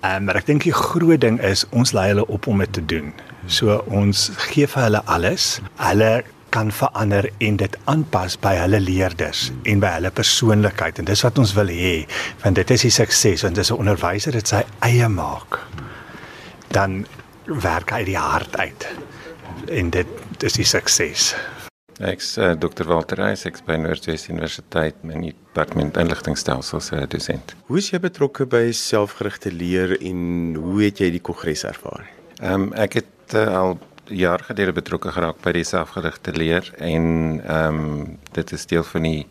Um, 0.03 0.23
maar 0.23 0.35
ek 0.35 0.45
dink 0.45 0.63
die 0.63 0.73
groot 0.73 1.21
ding 1.21 1.41
is 1.41 1.65
ons 1.69 1.91
lei 1.91 2.07
hulle 2.07 2.27
op 2.27 2.47
om 2.47 2.57
dit 2.57 2.73
te 2.73 2.85
doen. 2.85 3.13
So 3.45 3.83
ons 3.87 4.31
gee 4.35 4.67
vir 4.67 4.83
hulle 4.83 5.03
alles. 5.05 5.59
Hulle 5.75 6.23
kan 6.49 6.71
verander 6.71 7.29
en 7.37 7.55
dit 7.55 7.77
aanpas 7.83 8.35
by 8.39 8.51
hulle 8.59 8.79
leerders 8.79 9.51
en 9.63 9.79
by 9.79 9.93
hulle 9.95 10.11
persoonlikheid 10.11 10.99
en 10.99 11.07
dis 11.07 11.23
wat 11.23 11.39
ons 11.39 11.53
wil 11.55 11.71
hê 11.71 11.93
want 12.43 12.59
dit 12.59 12.73
is 12.75 12.81
die 12.81 12.91
sukses 12.91 13.45
want 13.45 13.61
as 13.61 13.71
'n 13.71 13.79
onderwyser 13.79 14.35
dit 14.35 14.47
sy 14.47 14.63
eie 14.79 15.07
maak 15.07 15.59
dan 16.75 17.05
werk 17.45 17.91
uit 17.91 18.05
die 18.05 18.17
hart 18.17 18.57
uit. 18.57 18.87
En 19.67 19.89
dit 19.89 20.43
is 20.43 20.53
die 20.53 20.65
sukses. 20.65 21.31
Ek's 22.01 22.33
uh, 22.41 22.53
Dr. 22.57 22.87
Walter 22.89 23.19
Reis, 23.21 23.43
ek 23.45 23.59
by 23.67 23.75
Noordwes 23.77 24.25
Universiteit 24.31 24.97
in 25.05 25.27
die 25.27 25.33
departement 25.35 25.99
inligtingstelsels 26.01 26.89
as 26.89 26.97
uh, 26.97 27.05
dosent. 27.09 27.53
Hoe 27.69 27.77
is 27.77 27.91
jy 27.91 27.99
betrokke 28.01 28.47
by 28.49 28.71
selfgerigte 28.73 29.51
leer 29.53 29.93
en 29.99 30.55
hoe 30.57 30.79
het 30.87 31.03
jy 31.03 31.11
die 31.13 31.21
kongres 31.21 31.65
ervaar? 31.69 32.07
Ehm 32.41 32.71
um, 32.71 32.71
ek 32.73 33.01
het 33.01 33.35
uh, 33.37 33.45
al 33.59 33.77
jaar 34.11 34.41
gelede 34.43 34.73
betrokke 34.75 35.11
geraak 35.13 35.37
by 35.43 35.53
die 35.55 35.67
selfgerigte 35.67 36.33
leer 36.35 36.71
en 36.79 37.05
ehm 37.43 37.81
um, 37.83 38.17
dit 38.33 38.55
is 38.57 38.65
deel 38.65 38.83
van 38.87 39.05
die 39.05 39.27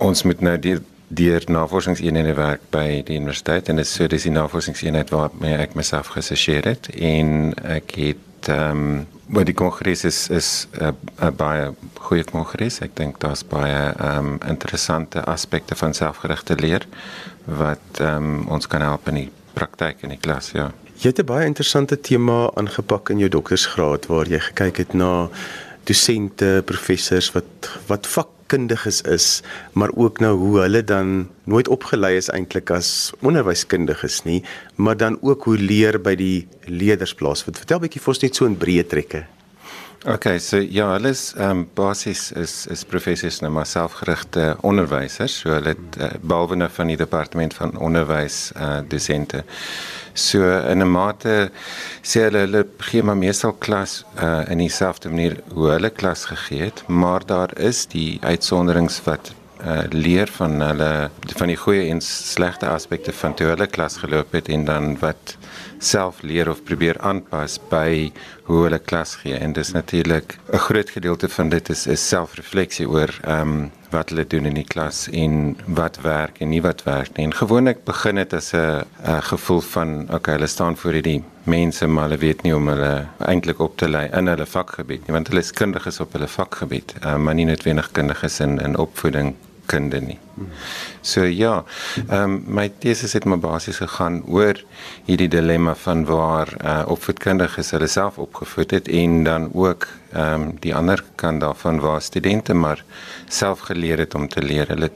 ons 0.00 0.24
moet 0.24 0.40
nou 0.40 0.56
die 0.58 0.78
deur 1.10 1.42
navorsingseenhede 1.46 2.34
werk 2.34 2.66
by 2.70 3.02
die 3.06 3.18
universiteit 3.18 3.68
en 3.68 3.76
dit 3.76 3.86
so 3.86 4.06
dis 4.06 4.22
die 4.28 4.34
navorsingseenheid 4.34 5.10
waarmee 5.10 5.56
ek 5.58 5.74
myself 5.74 6.12
geassosieer 6.14 6.64
het 6.64 6.90
en 6.94 7.54
ek 7.78 7.96
het 7.98 8.48
ehm 8.48 8.84
um, 8.84 9.06
Maar 9.30 9.44
die 9.46 9.54
kongres 9.54 10.04
is 10.04 10.28
is 10.28 10.66
'n 10.72 10.82
uh, 10.82 10.90
uh, 11.22 11.30
baie 11.30 11.72
goeie 11.94 12.24
kongres. 12.24 12.80
Ek 12.80 12.96
dink 12.96 13.20
daar's 13.20 13.44
baie 13.46 13.94
um 14.16 14.38
interessante 14.46 15.22
aspekte 15.24 15.74
van 15.74 15.94
selfgerigte 15.94 16.54
leer 16.54 16.86
wat 17.44 18.00
um 18.00 18.48
ons 18.48 18.66
kan 18.66 18.80
help 18.80 19.08
in 19.08 19.14
die 19.14 19.30
praktyk 19.52 20.02
in 20.02 20.08
die 20.08 20.18
klas, 20.18 20.50
ja. 20.50 20.72
Jy 20.98 21.08
het 21.08 21.18
'n 21.18 21.24
baie 21.24 21.46
interessante 21.46 22.00
tema 22.00 22.50
aangepak 22.54 23.08
in 23.08 23.18
jou 23.18 23.28
doktorsgraad 23.28 24.06
waar 24.06 24.26
jy 24.26 24.38
gekyk 24.38 24.76
het 24.76 24.92
na 24.94 25.28
dosente, 25.84 26.62
professors 26.64 27.32
wat 27.32 27.70
wat 27.86 28.06
vakkundiges 28.50 29.02
is, 29.06 29.42
maar 29.72 29.90
ook 29.94 30.18
nou 30.18 30.36
hoe 30.38 30.60
hulle 30.60 30.82
dan 30.84 31.28
nooit 31.44 31.68
opgelei 31.68 32.16
is 32.16 32.28
eintlik 32.28 32.70
as 32.70 33.12
onderwyskundiges 33.22 34.24
nie, 34.24 34.42
maar 34.74 34.96
dan 34.96 35.18
ook 35.22 35.44
hoe 35.44 35.56
leer 35.56 36.00
by 36.02 36.16
die 36.18 36.48
leerders 36.66 37.14
plaasvind. 37.14 37.58
Vertel 37.58 37.78
'n 37.78 37.86
bietjie 37.86 38.02
vir 38.02 38.08
ons 38.08 38.22
net 38.22 38.34
so 38.34 38.46
in 38.46 38.58
breë 38.58 38.86
trekke. 38.86 39.26
Okay, 40.06 40.38
so 40.38 40.56
ja, 40.56 40.86
hulle 40.94 41.10
is 41.12 41.34
ehm 41.36 41.58
um, 41.58 41.66
basies 41.76 42.30
is 42.32 42.66
is 42.72 42.86
professors 42.88 43.42
nou 43.44 43.50
maar 43.52 43.66
selfgerigte 43.68 44.56
onderwysers, 44.64 45.34
so 45.42 45.52
hulle 45.52 45.74
het 45.74 45.98
uh, 46.00 46.08
behalwe 46.22 46.56
nou 46.56 46.68
van 46.72 46.88
die 46.88 46.96
departement 46.96 47.52
van 47.58 47.74
onderwys 47.76 48.38
uh 48.56 48.78
dosente. 48.88 49.42
So 50.14 50.40
in 50.70 50.80
'n 50.80 50.88
mate 50.88 51.50
sê 52.00 52.24
hulle 52.30 52.46
hulle 52.46 52.64
gee 52.78 53.02
maar 53.02 53.20
meestal 53.20 53.52
klas 53.52 54.06
uh 54.16 54.48
in 54.48 54.64
dieselfde 54.64 55.12
manier 55.12 55.36
hoe 55.52 55.68
hulle 55.74 55.90
klas 55.90 56.24
gegee 56.32 56.62
het, 56.70 56.82
maar 56.88 57.26
daar 57.26 57.52
is 57.58 57.84
die 57.86 58.18
uitsonderings 58.22 59.02
wat 59.04 59.34
uh 59.60 59.84
leer 59.90 60.32
van 60.38 60.60
hulle 60.60 61.10
van 61.36 61.52
die 61.52 61.60
goeie 61.60 61.90
en 61.90 62.00
slegte 62.00 62.68
aspekte 62.68 63.12
van 63.12 63.34
toe 63.34 63.52
hulle 63.52 63.66
klas 63.66 64.00
geloop 64.00 64.32
het 64.32 64.48
en 64.48 64.64
dan 64.64 64.96
wat 65.04 65.36
self 65.80 66.22
leer 66.22 66.48
of 66.50 66.62
probeer 66.68 66.98
aanpas 67.00 67.58
by 67.70 68.12
hoe 68.48 68.62
hulle 68.66 68.78
klas 68.78 69.16
gee 69.22 69.34
en 69.34 69.52
dis 69.56 69.72
natuurlik 69.72 70.38
'n 70.52 70.64
groot 70.68 70.90
gedeelte 70.90 71.28
van 71.28 71.48
dit 71.48 71.68
is 71.68 71.86
is 71.86 72.08
selfrefleksie 72.08 72.88
oor 72.88 73.10
ehm 73.24 73.40
um, 73.40 73.70
wat 73.90 74.08
hulle 74.08 74.26
doen 74.26 74.46
in 74.46 74.54
die 74.54 74.64
klas 74.64 75.08
en 75.12 75.56
wat 75.66 75.96
werk 76.02 76.38
en 76.40 76.48
nie 76.48 76.62
wat 76.62 76.82
werk 76.82 77.16
nie. 77.16 77.24
En 77.26 77.34
gewoonlik 77.34 77.84
begin 77.84 78.14
dit 78.14 78.32
as 78.32 78.52
'n 78.52 78.84
gevoel 79.20 79.60
van 79.60 80.14
okay, 80.14 80.34
hulle 80.34 80.46
staan 80.46 80.76
voor 80.76 80.92
hierdie 80.92 81.24
mense 81.44 81.86
maar 81.86 82.08
hulle 82.08 82.18
weet 82.18 82.42
nie 82.42 82.52
hoe 82.52 82.60
om 82.60 82.68
hulle 82.68 83.06
eintlik 83.18 83.58
op 83.58 83.76
te 83.76 83.88
lei 83.88 84.08
in 84.12 84.26
hulle 84.26 84.46
vakgebied 84.46 85.06
nie 85.06 85.14
want 85.14 85.28
hulle 85.28 85.40
is 85.40 85.52
kundiges 85.52 86.00
op 86.00 86.12
hulle 86.12 86.28
vakgebied, 86.28 86.94
uh, 87.04 87.16
maar 87.16 87.34
nie 87.34 87.44
noodwendig 87.44 87.90
kundiges 87.92 88.40
in 88.40 88.58
in 88.58 88.76
opvoeding 88.76 89.34
kunde 89.70 90.00
nie. 90.04 90.18
So 91.00 91.24
ja, 91.24 91.64
ehm 92.08 92.22
um, 92.22 92.38
my 92.60 92.68
teses 92.82 93.14
het 93.16 93.24
maar 93.24 93.40
basies 93.40 93.80
gegaan 93.82 94.22
oor 94.26 94.58
hierdie 95.06 95.28
dilemma 95.28 95.74
van 95.84 96.04
waar 96.08 96.50
uh, 96.56 96.82
opvoedkundiges 96.94 97.70
hulle 97.76 97.88
self 97.88 98.18
opgevoed 98.18 98.74
het 98.78 98.88
en 98.88 99.22
dan 99.24 99.50
ook 99.52 99.86
ehm 100.12 100.48
um, 100.48 100.56
die 100.64 100.74
ander 100.74 101.04
kant 101.14 101.40
daarvan 101.40 101.80
waar 101.80 102.02
studente 102.02 102.54
maar 102.54 102.84
self 103.28 103.68
geleer 103.70 103.98
het 103.98 104.14
om 104.14 104.28
te 104.28 104.42
leer. 104.42 104.68
Hulle 104.68 104.90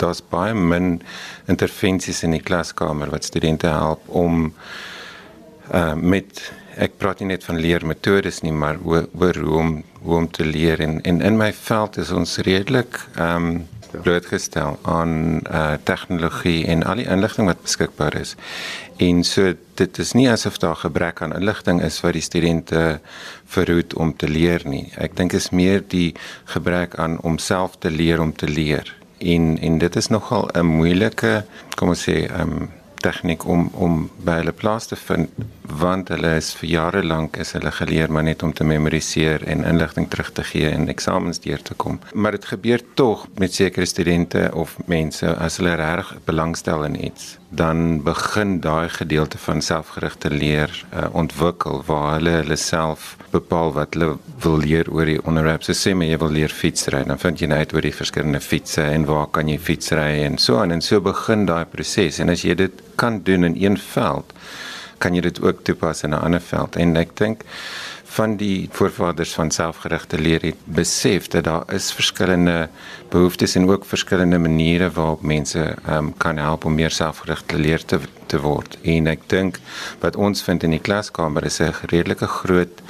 daar's 0.00 0.22
baie 0.22 0.54
min 0.54 1.00
intervensies 1.46 2.22
in 2.22 2.36
die 2.36 2.44
klaskamer 2.44 3.10
wat 3.12 3.24
studente 3.28 3.68
help 3.68 4.08
om 4.08 4.52
uh, 5.74 5.94
met 5.94 6.52
ek 6.80 6.96
praat 7.02 7.20
nie 7.20 7.32
net 7.32 7.44
van 7.44 7.58
leermetodes 7.60 8.40
nie, 8.46 8.54
maar 8.54 8.78
oor, 8.84 9.08
oor 9.18 9.36
hoe 9.44 9.56
om 9.58 9.72
hoe 10.00 10.16
om 10.16 10.30
te 10.32 10.46
leer 10.46 10.80
en, 10.80 10.96
en 11.04 11.20
in 11.20 11.36
my 11.36 11.50
veld 11.52 11.98
is 12.00 12.14
ons 12.16 12.38
redelik 12.46 13.02
ehm 13.16 13.50
um, 13.50 13.60
blootgestel 13.90 14.78
aan 14.82 15.40
uh 15.50 15.72
tegnologie 15.84 16.66
en 16.66 16.82
al 16.82 17.02
die 17.02 17.08
inligting 17.08 17.48
wat 17.50 17.62
beskikbaar 17.62 18.14
is. 18.20 18.34
En 18.96 19.24
so 19.24 19.54
dit 19.74 19.98
is 19.98 20.12
nie 20.12 20.28
asof 20.30 20.58
daar 20.58 20.76
gebrek 20.76 21.22
aan 21.22 21.34
inligting 21.36 21.82
is 21.82 22.00
wat 22.00 22.12
die 22.12 22.24
studente 22.24 23.00
verhoed 23.46 23.94
om 23.94 24.16
te 24.16 24.28
leer 24.28 24.62
nie. 24.64 24.90
Ek 24.96 25.16
dink 25.16 25.32
is 25.32 25.50
meer 25.50 25.84
die 25.88 26.14
gebrek 26.44 26.94
aan 26.94 27.18
om 27.20 27.38
self 27.38 27.78
te 27.78 27.90
leer 27.90 28.20
om 28.20 28.32
te 28.32 28.48
leer. 28.48 28.94
En 29.18 29.58
en 29.58 29.78
dit 29.78 29.96
is 29.96 30.08
nogal 30.08 30.48
'n 30.54 30.66
moeilike, 30.66 31.44
kom 31.76 31.88
ons 31.88 32.08
sê, 32.08 32.28
um 32.40 32.70
tegniek 33.00 33.46
om 33.46 33.70
om 33.74 34.10
by 34.24 34.40
hulle 34.40 34.52
plaas 34.52 34.86
te 34.86 34.96
vind 34.96 35.28
want 35.78 36.08
hulle 36.08 36.34
is 36.36 36.52
vir 36.58 36.68
jare 36.70 37.02
lank 37.04 37.36
is 37.36 37.52
hulle 37.56 37.72
geleer 37.72 38.12
maar 38.12 38.26
net 38.26 38.42
om 38.42 38.52
te 38.52 38.64
memoriseer 38.64 39.44
en 39.46 39.64
inligting 39.64 40.08
terug 40.10 40.32
te 40.32 40.44
gee 40.52 40.70
en 40.70 40.88
eksamens 40.88 41.40
deur 41.40 41.62
te 41.62 41.74
kom. 41.74 42.00
Maar 42.14 42.38
dit 42.38 42.50
gebeur 42.54 42.82
tog 42.94 43.26
met 43.38 43.54
sekere 43.54 43.86
studente 43.86 44.50
of 44.54 44.76
mense 44.86 45.36
as 45.36 45.60
hulle 45.60 45.76
reg 45.80 46.14
belangstel 46.24 46.84
in 46.84 46.98
iets 47.04 47.36
dan 47.50 48.02
begin 48.02 48.60
daai 48.60 48.88
gedeelte 48.88 49.38
van 49.38 49.62
selfgerigte 49.62 50.30
leer 50.30 50.70
uh, 50.94 51.06
ontwikkel 51.12 51.82
waar 51.86 52.12
hulle 52.12 52.30
hulle 52.30 52.56
self 52.56 53.16
bepaal 53.30 53.72
wat 53.74 53.94
hulle 53.94 54.12
wil 54.42 54.58
leer 54.62 54.90
oor 54.90 55.06
die 55.06 55.18
onderwerp. 55.26 55.66
So 55.66 55.74
sê 55.74 55.94
my 55.94 56.06
jy 56.06 56.18
wil 56.22 56.34
leer 56.34 56.54
fietsry, 56.54 57.02
dan 57.06 57.18
vind 57.18 57.42
jy 57.42 57.50
net 57.50 57.74
oor 57.74 57.82
die 57.86 57.94
verskillende 57.94 58.40
fietsse 58.42 58.86
en 58.86 59.06
waar 59.10 59.26
kan 59.34 59.50
jy 59.50 59.58
fietsry 59.58 60.22
en 60.26 60.38
so 60.38 60.60
aan 60.62 60.74
en 60.74 60.82
so 60.82 61.02
begin 61.02 61.46
daai 61.50 61.64
proses. 61.70 62.22
En 62.22 62.30
as 62.30 62.46
jy 62.46 62.54
dit 62.58 62.82
kan 63.00 63.18
doen 63.26 63.48
in 63.48 63.58
een 63.58 63.78
veld, 63.80 64.34
kan 65.00 65.16
jy 65.16 65.24
dit 65.24 65.40
ook 65.42 65.64
toepas 65.64 66.04
in 66.04 66.14
'n 66.14 66.22
ander 66.22 66.40
veld. 66.40 66.76
En 66.76 66.96
ek 66.96 67.16
dink 67.16 67.44
van 68.10 68.36
die 68.36 68.68
voorvaders 68.72 69.32
van 69.38 69.50
selfgerigte 69.50 70.18
leer 70.18 70.42
het 70.42 70.58
besef 70.64 71.28
dat 71.28 71.44
daar 71.44 71.74
is 71.74 71.92
verskillende 71.92 72.68
behoeftes 73.08 73.54
en 73.54 73.68
ook 73.70 73.84
verskillende 73.84 74.38
maniere 74.38 74.90
waarop 74.90 75.22
mense 75.22 75.76
um, 75.88 76.16
kan 76.16 76.36
help 76.36 76.64
om 76.64 76.74
meer 76.74 76.90
selfgerigte 76.90 77.58
leer 77.58 77.84
te 77.84 78.00
te 78.26 78.40
word. 78.40 78.78
En 78.82 79.06
ek 79.06 79.22
dink 79.26 79.58
wat 80.00 80.16
ons 80.16 80.42
vind 80.42 80.62
in 80.62 80.70
die 80.70 80.82
klaskamer 80.82 81.44
is 81.44 81.60
'n 81.60 81.74
redelike 81.90 82.26
groot 82.26 82.82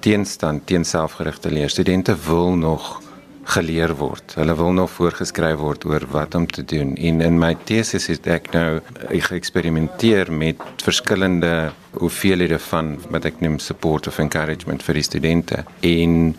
teenstand 0.00 0.66
teen 0.66 0.84
selfgerigte 0.84 1.50
leer. 1.50 1.70
Studente 1.70 2.16
wil 2.26 2.56
nog 2.56 3.02
geleer 3.48 3.94
word. 3.96 4.34
Hulle 4.36 4.54
wil 4.56 4.74
nog 4.76 4.90
voorgeskryf 4.92 5.56
word 5.62 5.86
oor 5.88 6.04
wat 6.12 6.34
om 6.36 6.46
te 6.46 6.64
doen. 6.64 6.94
En 6.96 7.20
in 7.24 7.38
my 7.40 7.54
teses 7.68 8.08
het 8.12 8.26
ek 8.28 8.50
nou 8.52 8.80
geëksperimenteer 9.08 10.32
met 10.32 10.60
verskillende 10.84 11.70
hoeveelhede 11.96 12.58
van 12.68 12.96
wat 13.08 13.28
ek 13.30 13.40
noem 13.44 13.56
support 13.62 14.10
of 14.10 14.18
encouragement 14.20 14.84
vir 14.84 15.00
die 15.00 15.06
studente. 15.06 15.62
En 15.80 16.34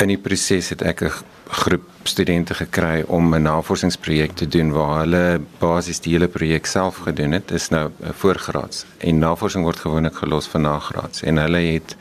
in 0.00 0.12
die 0.12 0.20
proses 0.20 0.68
het 0.74 0.82
ek 0.82 1.02
'n 1.02 1.12
groep 1.50 1.88
studente 2.04 2.54
gekry 2.54 3.02
om 3.08 3.34
'n 3.34 3.42
navorsingsprojek 3.42 4.32
te 4.36 4.48
doen 4.48 4.70
waar 4.72 5.00
hulle 5.00 5.40
basies 5.58 6.00
die 6.00 6.12
hele 6.12 6.28
projek 6.28 6.66
self 6.66 6.96
gedoen 6.96 7.32
het. 7.32 7.48
Dit 7.48 7.60
is 7.60 7.68
nou 7.68 7.88
'n 7.88 8.12
voorgraads 8.12 8.84
en 8.98 9.18
navorsing 9.18 9.64
word 9.64 9.78
gewoonlik 9.78 10.14
gelos 10.14 10.48
vir 10.48 10.60
nagraads 10.60 11.22
en 11.22 11.36
hulle 11.36 11.58
het 11.72 11.96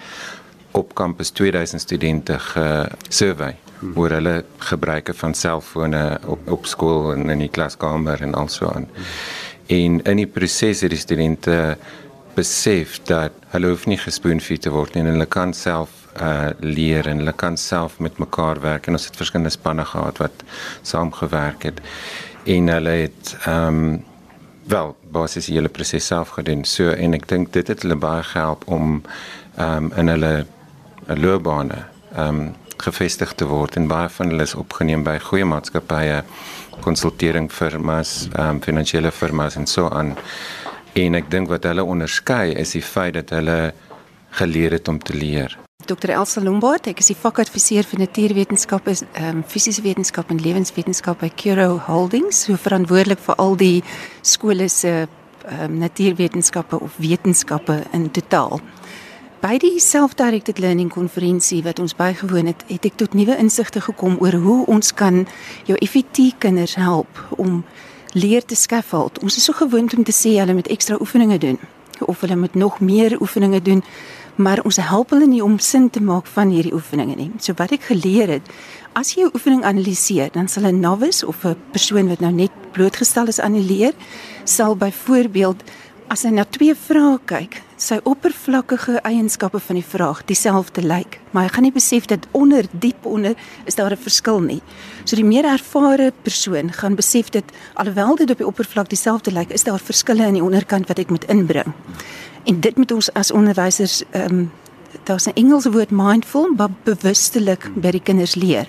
op 0.71 0.93
kampus 0.93 1.29
2000 1.29 1.81
studente 1.81 2.39
gesurvey 2.39 3.55
oor 3.95 4.09
hulle 4.17 4.43
gebruike 4.71 5.13
van 5.13 5.33
selfone 5.33 6.03
op 6.25 6.51
op 6.51 6.65
skool 6.65 7.13
en 7.13 7.29
in 7.29 7.45
die 7.45 7.53
klaskamer 7.53 8.21
en 8.21 8.35
also 8.35 8.71
aan. 8.73 8.87
En 9.67 10.01
in 10.01 10.17
die 10.17 10.27
proses 10.27 10.81
het 10.81 10.91
die 10.91 10.99
studente 10.99 11.77
besef 12.35 12.99
dat 13.09 13.31
hulle 13.53 13.71
hoef 13.73 13.85
nie 13.89 13.99
gespoenfeed 13.99 14.65
te 14.65 14.73
word 14.73 14.95
nie 14.95 15.03
en 15.03 15.13
hulle 15.13 15.29
kan 15.29 15.53
self 15.53 15.95
uh 16.19 16.49
leer 16.59 17.07
en 17.07 17.21
hulle 17.21 17.33
kan 17.37 17.57
self 17.57 17.99
met 17.99 18.17
mekaar 18.19 18.59
werk 18.61 18.87
en 18.87 18.97
ons 18.97 19.05
het 19.05 19.17
verskillende 19.19 19.53
spanne 19.53 19.85
gehad 19.85 20.17
wat 20.17 20.43
saamgewerk 20.81 21.67
het 21.69 21.81
en 22.45 22.71
hulle 22.75 22.95
het 23.05 23.35
ehm 23.45 23.83
um, 23.83 24.07
wel 24.69 24.95
basies 25.11 25.47
die 25.49 25.55
hele 25.55 25.69
proses 25.73 26.05
self 26.05 26.35
gedoen. 26.35 26.59
So 26.65 26.91
en 26.93 27.15
ek 27.17 27.25
dink 27.29 27.53
dit 27.55 27.67
het 27.71 27.81
hulle 27.81 27.97
baie 27.97 28.23
gehelp 28.23 28.67
om 28.69 29.01
ehm 29.57 29.89
um, 29.89 29.91
in 29.97 30.13
hulle 30.13 30.33
loopbane 31.07 31.85
ehm 32.15 32.41
um, 32.41 32.49
gevestig 32.83 33.33
te 33.35 33.47
word 33.49 33.75
en 33.79 33.87
baie 33.87 34.09
van 34.09 34.31
hulle 34.31 34.45
is 34.47 34.55
opgeneem 34.55 35.03
by 35.03 35.17
goeie 35.23 35.45
maatskappye, 35.45 36.23
konsultering 36.83 37.49
firmas, 37.51 38.29
ehm 38.33 38.57
um, 38.57 38.61
finansiële 38.63 39.11
firmas 39.11 39.57
en 39.59 39.67
so 39.67 39.89
aan. 39.89 40.15
En 40.93 41.15
ek 41.15 41.29
dink 41.31 41.49
wat 41.51 41.67
hulle 41.69 41.83
onderskei 41.83 42.53
is 42.57 42.75
die 42.77 42.83
feit 42.83 43.13
dat 43.13 43.33
hulle 43.35 43.73
geleer 44.39 44.77
het 44.77 44.87
om 44.87 44.99
te 44.99 45.13
leer. 45.13 45.57
Dr. 45.85 46.11
Elsa 46.13 46.41
Lombard, 46.41 46.87
ek 46.91 46.99
is 47.01 47.07
die 47.09 47.17
vakadviseur 47.17 47.87
vir 47.87 48.03
natuurwetenskappe, 48.05 48.95
ehm 49.13 49.39
um, 49.39 49.43
fisiese 49.47 49.81
wetenskap 49.85 50.29
en 50.29 50.41
lewenswetenskap 50.43 51.23
by 51.23 51.31
Curo 51.35 51.79
Holdings, 51.87 52.43
so 52.45 52.59
verantwoordelik 52.59 53.21
vir 53.25 53.39
al 53.39 53.55
die 53.57 53.79
skole 54.21 54.69
se 54.69 54.91
ehm 54.99 55.63
um, 55.65 55.79
natuurwetenskappe 55.81 56.79
of 56.79 56.97
wetenskappe 57.01 57.83
in 57.93 58.11
totaal. 58.11 58.59
By 59.39 59.55
die 59.55 59.77
self-directed 59.79 60.57
learning 60.59 60.89
konferensie 60.91 61.61
wat 61.63 61.77
ons 61.79 61.93
bygewoon 61.95 62.49
het, 62.51 62.65
het 62.67 62.83
ek 62.89 62.97
tot 62.99 63.13
nuwe 63.15 63.37
insigte 63.39 63.79
gekom 63.79 64.17
oor 64.19 64.35
hoe 64.35 64.65
ons 64.67 64.91
kan 64.91 65.21
jou 65.63 65.77
FET 65.87 66.19
kinders 66.43 66.73
help 66.75 67.21
om 67.39 67.61
leer 68.19 68.43
te 68.43 68.57
scaffold. 68.59 69.21
Ons 69.23 69.39
is 69.39 69.47
so 69.47 69.55
gewoond 69.55 69.95
om 69.95 70.03
te 70.03 70.11
sê 70.11 70.33
hulle 70.41 70.57
moet 70.57 70.67
ekstra 70.67 70.99
oefeninge 70.99 71.39
doen 71.39 71.59
of 72.03 72.19
hulle 72.19 72.35
moet 72.35 72.55
nog 72.55 72.81
meer 72.83 73.15
oefeninge 73.21 73.61
doen, 73.63 73.79
maar 74.35 74.59
ons 74.67 74.79
help 74.83 75.15
hulle 75.15 75.27
nie 75.27 75.43
om 75.43 75.55
sin 75.59 75.87
te 75.89 76.03
maak 76.03 76.27
van 76.35 76.51
hierdie 76.51 76.75
oefeninge 76.75 77.15
nie. 77.15 77.31
So 77.39 77.55
wat 77.59 77.71
ek 77.75 77.87
geleer 77.93 78.31
het, 78.35 78.51
as 78.91 79.15
jy 79.15 79.23
'n 79.23 79.35
oefening 79.35 79.63
analiseer, 79.63 80.31
dan 80.31 80.47
sal 80.47 80.67
'n 80.67 80.79
novice 80.79 81.27
of 81.27 81.45
'n 81.45 81.55
persoon 81.71 82.07
wat 82.07 82.19
nou 82.19 82.31
net 82.31 82.51
blootgestel 82.71 83.27
is 83.27 83.39
aan 83.39 83.53
die 83.53 83.63
leer, 83.63 83.93
sal 84.43 84.75
byvoorbeeld 84.75 85.63
as 86.09 86.23
hy 86.25 86.31
na 86.33 86.43
twee 86.49 86.73
vrae 86.73 87.17
kyk, 87.29 87.59
sy 87.79 87.99
oppervlakkige 88.09 88.97
eienskappe 89.05 89.59
van 89.61 89.77
die 89.77 89.85
vraag 89.85 90.23
dieselfde 90.29 90.81
lyk, 90.81 91.19
maar 91.31 91.45
hy 91.45 91.51
gaan 91.53 91.65
nie 91.67 91.75
besef 91.75 92.07
dat 92.09 92.25
onder 92.37 92.65
diep 92.73 93.05
onder 93.05 93.37
is 93.69 93.77
daar 93.77 93.93
'n 93.93 94.05
verskil 94.07 94.39
nie. 94.41 94.61
So 95.05 95.15
die 95.15 95.25
meer 95.25 95.45
ervare 95.45 96.11
persoon 96.23 96.73
gaan 96.73 96.95
besef 96.95 97.29
dat 97.29 97.43
alhoewel 97.75 98.15
dit 98.15 98.31
op 98.31 98.37
die 98.37 98.47
oppervlak 98.47 98.89
dieselfde 98.89 99.31
lyk, 99.31 99.51
is 99.51 99.63
daar 99.63 99.79
verskille 99.79 100.25
aan 100.25 100.33
die 100.33 100.43
onderkant 100.43 100.87
wat 100.87 100.99
ek 100.99 101.09
moet 101.09 101.25
inbring. 101.25 101.73
En 102.45 102.59
dit 102.59 102.77
moet 102.77 102.91
ons 102.91 103.13
as 103.13 103.31
onderwysers 103.31 104.03
ehm 104.11 104.25
um, 104.25 104.51
daar's 105.03 105.27
'n 105.27 105.35
Engelse 105.35 105.71
woord 105.71 105.91
mindful, 105.91 106.53
maar 106.57 106.69
bewustelik 106.83 107.69
by 107.75 107.91
die 107.91 108.03
kinders 108.03 108.35
leer. 108.35 108.67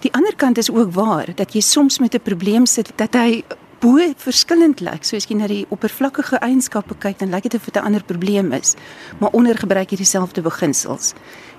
Die 0.00 0.12
ander 0.12 0.36
kant 0.36 0.58
is 0.58 0.70
ook 0.70 0.92
waar 0.92 1.34
dat 1.34 1.52
jy 1.52 1.60
soms 1.60 1.98
met 1.98 2.14
'n 2.14 2.20
probleem 2.20 2.66
sit 2.66 2.92
dat 2.96 3.14
hy 3.14 3.44
bo 3.84 4.00
verskillend 4.24 4.80
lyk. 4.80 5.04
So 5.04 5.18
as 5.20 5.28
jy 5.28 5.36
na 5.36 5.48
die 5.50 5.64
oppervlakkige 5.74 6.40
eienskappe 6.44 6.96
kyk, 7.02 7.18
dan 7.20 7.34
lyk 7.34 7.48
dit 7.48 7.54
of 7.58 7.64
dit 7.64 7.76
'n 7.76 7.84
ander 7.84 8.02
probleem 8.02 8.52
is, 8.52 8.74
maar 9.20 9.30
onder 9.32 9.56
gebruik 9.56 9.90
jy 9.90 9.96
dieselfde 9.96 10.40
beginsels. 10.42 11.12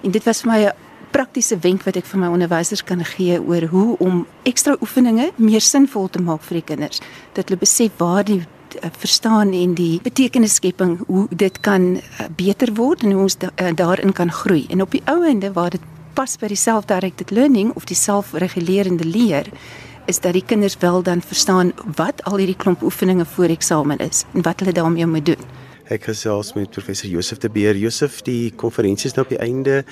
En 0.03 0.11
dit 0.11 0.23
was 0.23 0.41
vir 0.41 0.51
my 0.51 0.59
'n 0.65 0.73
praktiese 1.11 1.57
wenk 1.61 1.83
wat 1.83 1.95
ek 1.95 2.05
vir 2.05 2.19
my 2.19 2.27
onderwysers 2.27 2.83
kan 2.83 3.05
gee 3.05 3.39
oor 3.39 3.63
hoe 3.71 3.97
om 3.99 4.25
ekstra 4.43 4.75
oefeninge 4.81 5.31
meer 5.37 5.61
sinvol 5.61 6.09
te 6.09 6.19
maak 6.19 6.41
vir 6.41 6.57
die 6.59 6.75
kinders. 6.75 6.99
Dat 7.33 7.47
hulle 7.47 7.59
besef 7.59 7.91
waar 7.97 8.23
die 8.23 8.41
uh, 8.41 8.89
verstaan 8.97 9.53
en 9.53 9.73
die 9.73 9.99
betekenisskepping 10.01 10.99
hoe 11.07 11.27
dit 11.29 11.59
kan 11.59 11.95
uh, 11.95 12.01
beter 12.35 12.73
word 12.73 13.03
en 13.03 13.11
hoe 13.11 13.21
ons 13.21 13.37
da, 13.37 13.49
uh, 13.61 13.71
daarin 13.75 14.13
kan 14.13 14.31
groei. 14.31 14.65
En 14.69 14.81
op 14.81 14.91
die 14.91 15.01
ou 15.05 15.23
einde 15.23 15.53
waar 15.53 15.69
dit 15.69 15.81
pas 16.13 16.37
by 16.37 16.47
die 16.47 16.59
self-directed 16.59 17.31
learning 17.31 17.73
of 17.75 17.85
die 17.85 17.95
selfregulerende 17.95 19.05
leer 19.05 19.45
is 20.05 20.19
dat 20.19 20.33
die 20.33 20.45
kinders 20.45 20.77
wel 20.79 21.03
dan 21.03 21.21
verstaan 21.21 21.73
wat 21.95 22.23
al 22.23 22.37
hierdie 22.37 22.57
klomp 22.57 22.81
oefeninge 22.81 23.25
voor 23.25 23.53
eksamen 23.53 23.97
is 23.97 24.25
en 24.33 24.41
wat 24.41 24.59
hulle 24.59 24.73
daarmee 24.73 25.05
moet 25.05 25.25
doen. 25.25 25.45
Ek 25.85 26.07
gesels 26.09 26.53
met 26.57 26.71
professor 26.73 27.09
Josef 27.09 27.37
de 27.37 27.49
Beer. 27.49 27.77
Josef, 27.77 28.21
die 28.25 28.51
konferensie 28.57 29.09
is 29.09 29.13
nou 29.13 29.25
op 29.25 29.33
die 29.35 29.41
einde. 29.41 29.83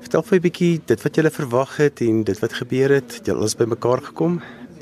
Vertel 0.00 0.22
vir 0.22 0.38
'n 0.38 0.42
bietjie 0.42 0.80
dit 0.86 1.02
wat 1.02 1.16
jy 1.16 1.30
verwag 1.30 1.76
het 1.76 2.00
en 2.00 2.22
dit 2.24 2.38
wat 2.38 2.52
gebeur 2.52 2.90
het. 2.90 3.14
Het 3.14 3.26
jy 3.26 3.34
alles 3.34 3.56
bymekaar 3.56 4.02
gekom? 4.02 4.40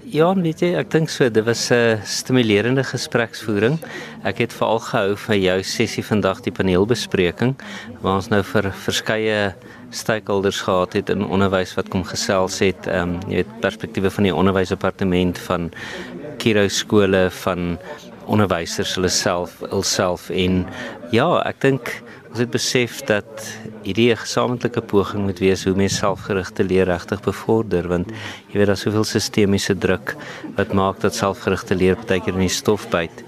Ja, 0.09 0.35
weet 0.35 0.61
jy, 0.61 0.71
ek 0.73 0.91
dink 0.91 1.11
so, 1.13 1.29
dit 1.29 1.45
was 1.45 1.71
'n 1.71 2.01
stimulerende 2.05 2.85
gespreksvoering. 2.85 3.79
Ek 4.25 4.39
het 4.39 4.53
veral 4.53 4.79
gehou 4.79 5.17
van 5.17 5.41
jou 5.41 5.63
sessie 5.63 6.05
vandag, 6.05 6.41
die 6.41 6.53
paneelbespreking, 6.53 7.55
waar 8.01 8.15
ons 8.15 8.29
nou 8.29 8.43
vir 8.43 8.73
verskeie 8.73 9.55
stakeholders 9.91 10.61
gehad 10.61 10.93
het 10.93 11.11
in 11.11 11.25
onderwys 11.25 11.75
wat 11.79 11.89
kom 11.89 12.05
gesels 12.05 12.59
het, 12.65 12.87
ehm 12.87 13.17
um, 13.17 13.31
jy 13.31 13.43
weet 13.43 13.61
perspektiewe 13.61 14.11
van 14.11 14.29
die 14.29 14.35
onderwysdepartement 14.35 15.39
van 15.49 15.71
Kiro 16.39 16.69
skole 16.69 17.29
van 17.43 17.79
onderwysers 18.29 18.95
hulle 18.99 19.09
self 19.09 19.59
hulself 19.71 20.29
en 20.31 20.67
ja, 21.11 21.29
ek 21.49 21.61
dink 21.65 21.93
ons 22.29 22.43
het 22.43 22.51
besef 22.53 23.01
dat 23.09 23.45
hierdie 23.87 24.13
gesamentlike 24.21 24.83
poging 24.91 25.25
moet 25.25 25.41
wees 25.41 25.65
hoe 25.65 25.75
mense 25.79 26.03
selfgerigte 26.03 26.67
leer 26.67 26.89
regtig 26.91 27.23
bevorder 27.25 27.89
want 27.89 28.13
jy 28.53 28.61
weet 28.61 28.69
daar's 28.71 28.85
soveel 28.85 29.07
sistemiese 29.09 29.77
druk 29.81 30.15
wat 30.59 30.75
maak 30.77 31.01
dat 31.05 31.17
selfgerigte 31.17 31.79
leer 31.79 31.97
baie 32.05 32.21
keer 32.21 32.37
in 32.37 32.45
die 32.45 32.53
stof 32.53 32.85
byt. 32.93 33.25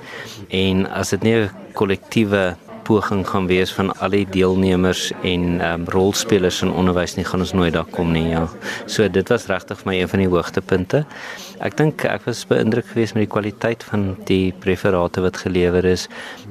En 0.52 0.84
as 0.86 1.14
dit 1.16 1.22
nie 1.24 1.36
'n 1.40 1.50
kollektiewe 1.72 2.56
poging 2.90 3.22
gaan 3.28 3.46
wees 3.46 3.70
van 3.76 3.92
al 4.02 4.10
die 4.10 4.24
deelnemers 4.26 5.10
en 5.22 5.60
um, 5.62 5.86
rolspelers 5.94 6.60
in 6.66 6.72
onderwys 6.74 7.14
nie 7.14 7.26
gaan 7.28 7.44
ons 7.44 7.54
nooit 7.54 7.74
daar 7.76 7.86
kom 7.94 8.10
nie 8.14 8.26
ja. 8.32 8.42
So 8.90 9.06
dit 9.06 9.30
was 9.30 9.46
regtig 9.50 9.78
vir 9.78 9.90
my 9.90 9.96
een 10.00 10.10
van 10.10 10.24
die 10.24 10.30
hoogtepunte. 10.32 11.04
Ek 11.62 11.76
dink 11.78 12.02
ek 12.08 12.26
was 12.26 12.42
beïndruk 12.50 12.88
geweest 12.90 13.14
met 13.14 13.28
die 13.28 13.32
kwaliteit 13.36 13.86
van 13.86 14.08
die 14.26 14.50
preferate 14.64 15.22
wat 15.22 15.38
gelewer 15.44 15.86
is. 15.86 16.08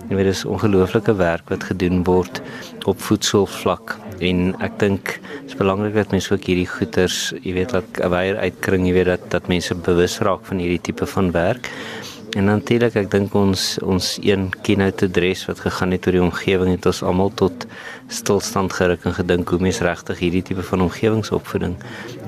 Jy 0.08 0.16
weet 0.16 0.32
dis 0.32 0.46
ongelooflike 0.48 1.18
werk 1.20 1.52
wat 1.52 1.68
gedoen 1.74 2.06
word 2.08 2.40
op 2.88 3.04
voedselvlak 3.10 3.98
en 4.24 4.54
ek 4.64 4.80
dink 4.80 5.18
dit 5.20 5.52
is 5.52 5.60
belangrik 5.60 5.96
dat 5.96 6.12
mense 6.14 6.32
ook 6.34 6.46
hierdie 6.46 6.68
goeters, 6.70 7.32
jy 7.42 7.56
weet, 7.56 7.74
laat 7.74 8.00
'n 8.00 8.12
weier 8.14 8.38
uitkring, 8.38 8.88
jy 8.88 8.94
weet 8.94 9.12
dat 9.12 9.30
dat 9.32 9.48
mense 9.48 9.76
bewus 9.76 10.20
raak 10.20 10.46
van 10.46 10.60
hierdie 10.60 10.82
tipe 10.82 11.06
van 11.06 11.32
werk. 11.32 11.70
En 12.38 12.46
natuurlik 12.46 12.94
ek 13.00 13.08
dink 13.10 13.34
ons 13.34 13.62
ons 13.82 14.08
een 14.22 14.52
keynote 14.62 15.08
address 15.10 15.48
wat 15.50 15.64
gegaan 15.66 15.96
het 15.96 16.06
oor 16.06 16.14
die 16.14 16.22
omgewing 16.22 16.76
het 16.76 16.86
ons 16.86 17.00
almal 17.02 17.32
tot 17.34 17.66
stilstand 18.14 18.76
geruk 18.78 19.08
en 19.10 19.16
gedink 19.18 19.50
hoe 19.50 19.58
mens 19.64 19.80
regtig 19.82 20.22
hierdie 20.22 20.44
tipe 20.46 20.62
van 20.68 20.84
omgewingsopvoeding 20.86 21.74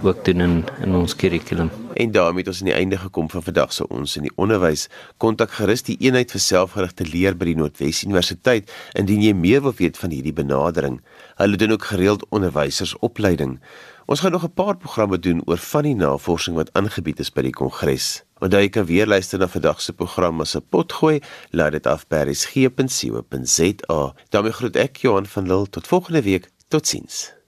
ook 0.01 0.23
doen 0.25 0.41
in 0.41 0.55
in 0.81 0.95
ons 0.97 1.13
kurrikulum. 1.15 1.69
En 1.93 2.15
daarmee 2.15 2.41
het 2.41 2.49
ons 2.49 2.63
aan 2.63 2.71
die 2.71 2.77
einde 2.79 2.97
gekom 2.97 3.29
van 3.29 3.45
vandag 3.45 3.73
se 3.73 3.85
ons 3.87 4.15
in 4.17 4.25
die 4.25 4.33
onderwys. 4.41 4.87
Kontak 5.21 5.53
gerus 5.59 5.85
die 5.85 5.99
eenheid 6.01 6.33
vir 6.33 6.43
selfgerigte 6.47 7.05
leer 7.05 7.37
by 7.37 7.51
die 7.51 7.55
Noordwes 7.61 8.01
Universiteit 8.07 8.73
indien 8.97 9.21
jy 9.21 9.35
meer 9.37 9.61
wil 9.61 9.77
weet 9.77 10.01
van 10.01 10.09
hierdie 10.09 10.33
benadering. 10.33 10.97
Hulle 11.37 11.61
doen 11.61 11.77
ook 11.77 11.85
gereeld 11.93 12.25
onderwysersopleiding. 12.29 13.59
Ons 14.09 14.25
gaan 14.25 14.31
nog 14.31 14.49
'n 14.49 14.57
paar 14.57 14.77
programme 14.77 15.19
doen 15.19 15.45
oor 15.45 15.57
van 15.57 15.83
die 15.83 15.95
navorsing 15.95 16.55
wat 16.55 16.73
aangebied 16.73 17.19
is 17.19 17.29
by 17.29 17.41
die 17.41 17.53
kongres. 17.53 18.23
Want 18.41 18.55
jy 18.57 18.69
kan 18.73 18.85
weer 18.89 19.05
luister 19.05 19.37
na 19.37 19.45
vandag 19.47 19.81
se 19.85 19.93
program 19.93 20.41
as 20.41 20.55
'n 20.57 20.65
potgooi, 20.69 21.21
laat 21.51 21.71
dit 21.71 21.85
af 21.85 22.07
by 22.07 22.21
resgep.co.za. 22.25 24.13
daarmee 24.29 24.51
groet 24.51 24.75
ek 24.75 24.97
Johan 24.97 25.25
van 25.25 25.47
Lille 25.47 25.69
tot 25.69 25.87
volgende 25.87 26.21
week. 26.21 26.49
Totsiens. 26.67 27.40